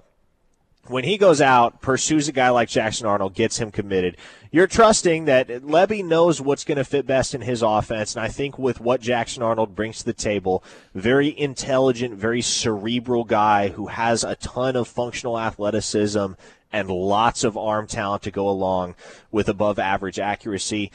when 0.88 1.04
he 1.04 1.16
goes 1.16 1.40
out, 1.40 1.80
pursues 1.80 2.28
a 2.28 2.32
guy 2.32 2.50
like 2.50 2.68
Jackson 2.68 3.06
Arnold, 3.06 3.34
gets 3.34 3.58
him 3.58 3.70
committed, 3.70 4.16
you're 4.50 4.66
trusting 4.66 5.24
that 5.24 5.48
Lebby 5.48 6.04
knows 6.04 6.40
what's 6.40 6.64
going 6.64 6.78
to 6.78 6.84
fit 6.84 7.06
best 7.06 7.34
in 7.34 7.40
his 7.40 7.62
offense. 7.62 8.14
And 8.14 8.24
I 8.24 8.28
think 8.28 8.58
with 8.58 8.80
what 8.80 9.00
Jackson 9.00 9.42
Arnold 9.42 9.74
brings 9.74 9.98
to 9.98 10.04
the 10.04 10.12
table, 10.12 10.62
very 10.94 11.36
intelligent, 11.38 12.14
very 12.14 12.40
cerebral 12.40 13.24
guy 13.24 13.68
who 13.68 13.88
has 13.88 14.22
a 14.22 14.36
ton 14.36 14.76
of 14.76 14.86
functional 14.86 15.38
athleticism 15.38 16.34
and 16.72 16.88
lots 16.88 17.44
of 17.44 17.56
arm 17.56 17.86
talent 17.86 18.22
to 18.22 18.30
go 18.30 18.48
along 18.48 18.94
with 19.30 19.48
above 19.48 19.78
average 19.78 20.18
accuracy. 20.18 20.90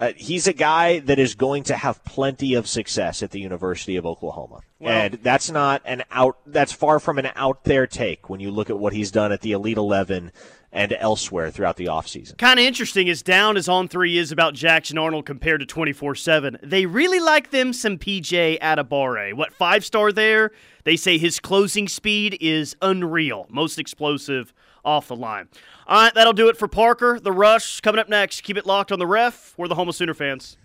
Uh, 0.00 0.12
he's 0.16 0.46
a 0.46 0.52
guy 0.52 0.98
that 1.00 1.18
is 1.18 1.34
going 1.34 1.62
to 1.62 1.76
have 1.76 2.04
plenty 2.04 2.54
of 2.54 2.66
success 2.66 3.22
at 3.22 3.30
the 3.30 3.40
University 3.40 3.96
of 3.96 4.04
Oklahoma. 4.04 4.60
And 4.90 5.14
that's 5.22 5.50
not 5.50 5.82
an 5.84 6.04
out 6.10 6.38
that's 6.46 6.72
far 6.72 6.98
from 7.00 7.18
an 7.18 7.30
out 7.34 7.64
there 7.64 7.86
take 7.86 8.28
when 8.28 8.40
you 8.40 8.50
look 8.50 8.70
at 8.70 8.78
what 8.78 8.92
he's 8.92 9.10
done 9.10 9.32
at 9.32 9.40
the 9.40 9.52
Elite 9.52 9.76
11 9.76 10.32
and 10.74 10.92
elsewhere 10.98 11.50
throughout 11.50 11.76
the 11.76 11.86
offseason. 11.86 12.36
Kind 12.36 12.58
of 12.58 12.66
interesting 12.66 13.08
as 13.08 13.22
down 13.22 13.56
as 13.56 13.68
On3 13.68 14.16
is 14.16 14.32
about 14.32 14.54
Jackson 14.54 14.98
Arnold 14.98 15.24
compared 15.24 15.60
to 15.60 15.66
24 15.66 16.16
7. 16.16 16.58
They 16.62 16.84
really 16.84 17.20
like 17.20 17.50
them 17.50 17.72
some 17.72 17.96
PJ 17.96 18.58
Adebawore. 18.60 19.34
What, 19.34 19.54
five 19.54 19.84
star 19.84 20.12
there? 20.12 20.50
They 20.82 20.96
say 20.96 21.16
his 21.16 21.38
closing 21.40 21.88
speed 21.88 22.36
is 22.40 22.76
unreal, 22.82 23.46
most 23.48 23.78
explosive 23.78 24.52
off 24.84 25.08
the 25.08 25.16
line. 25.16 25.48
All 25.86 26.02
right, 26.02 26.14
that'll 26.14 26.32
do 26.32 26.48
it 26.48 26.56
for 26.56 26.68
Parker. 26.68 27.20
The 27.20 27.32
Rush 27.32 27.80
coming 27.80 27.98
up 27.98 28.08
next. 28.08 28.42
Keep 28.42 28.58
it 28.58 28.66
locked 28.66 28.92
on 28.92 28.98
the 28.98 29.06
ref. 29.06 29.54
We're 29.56 29.68
the 29.68 29.76
Homo 29.76 29.92
Sooner 29.92 30.14
fans. 30.14 30.56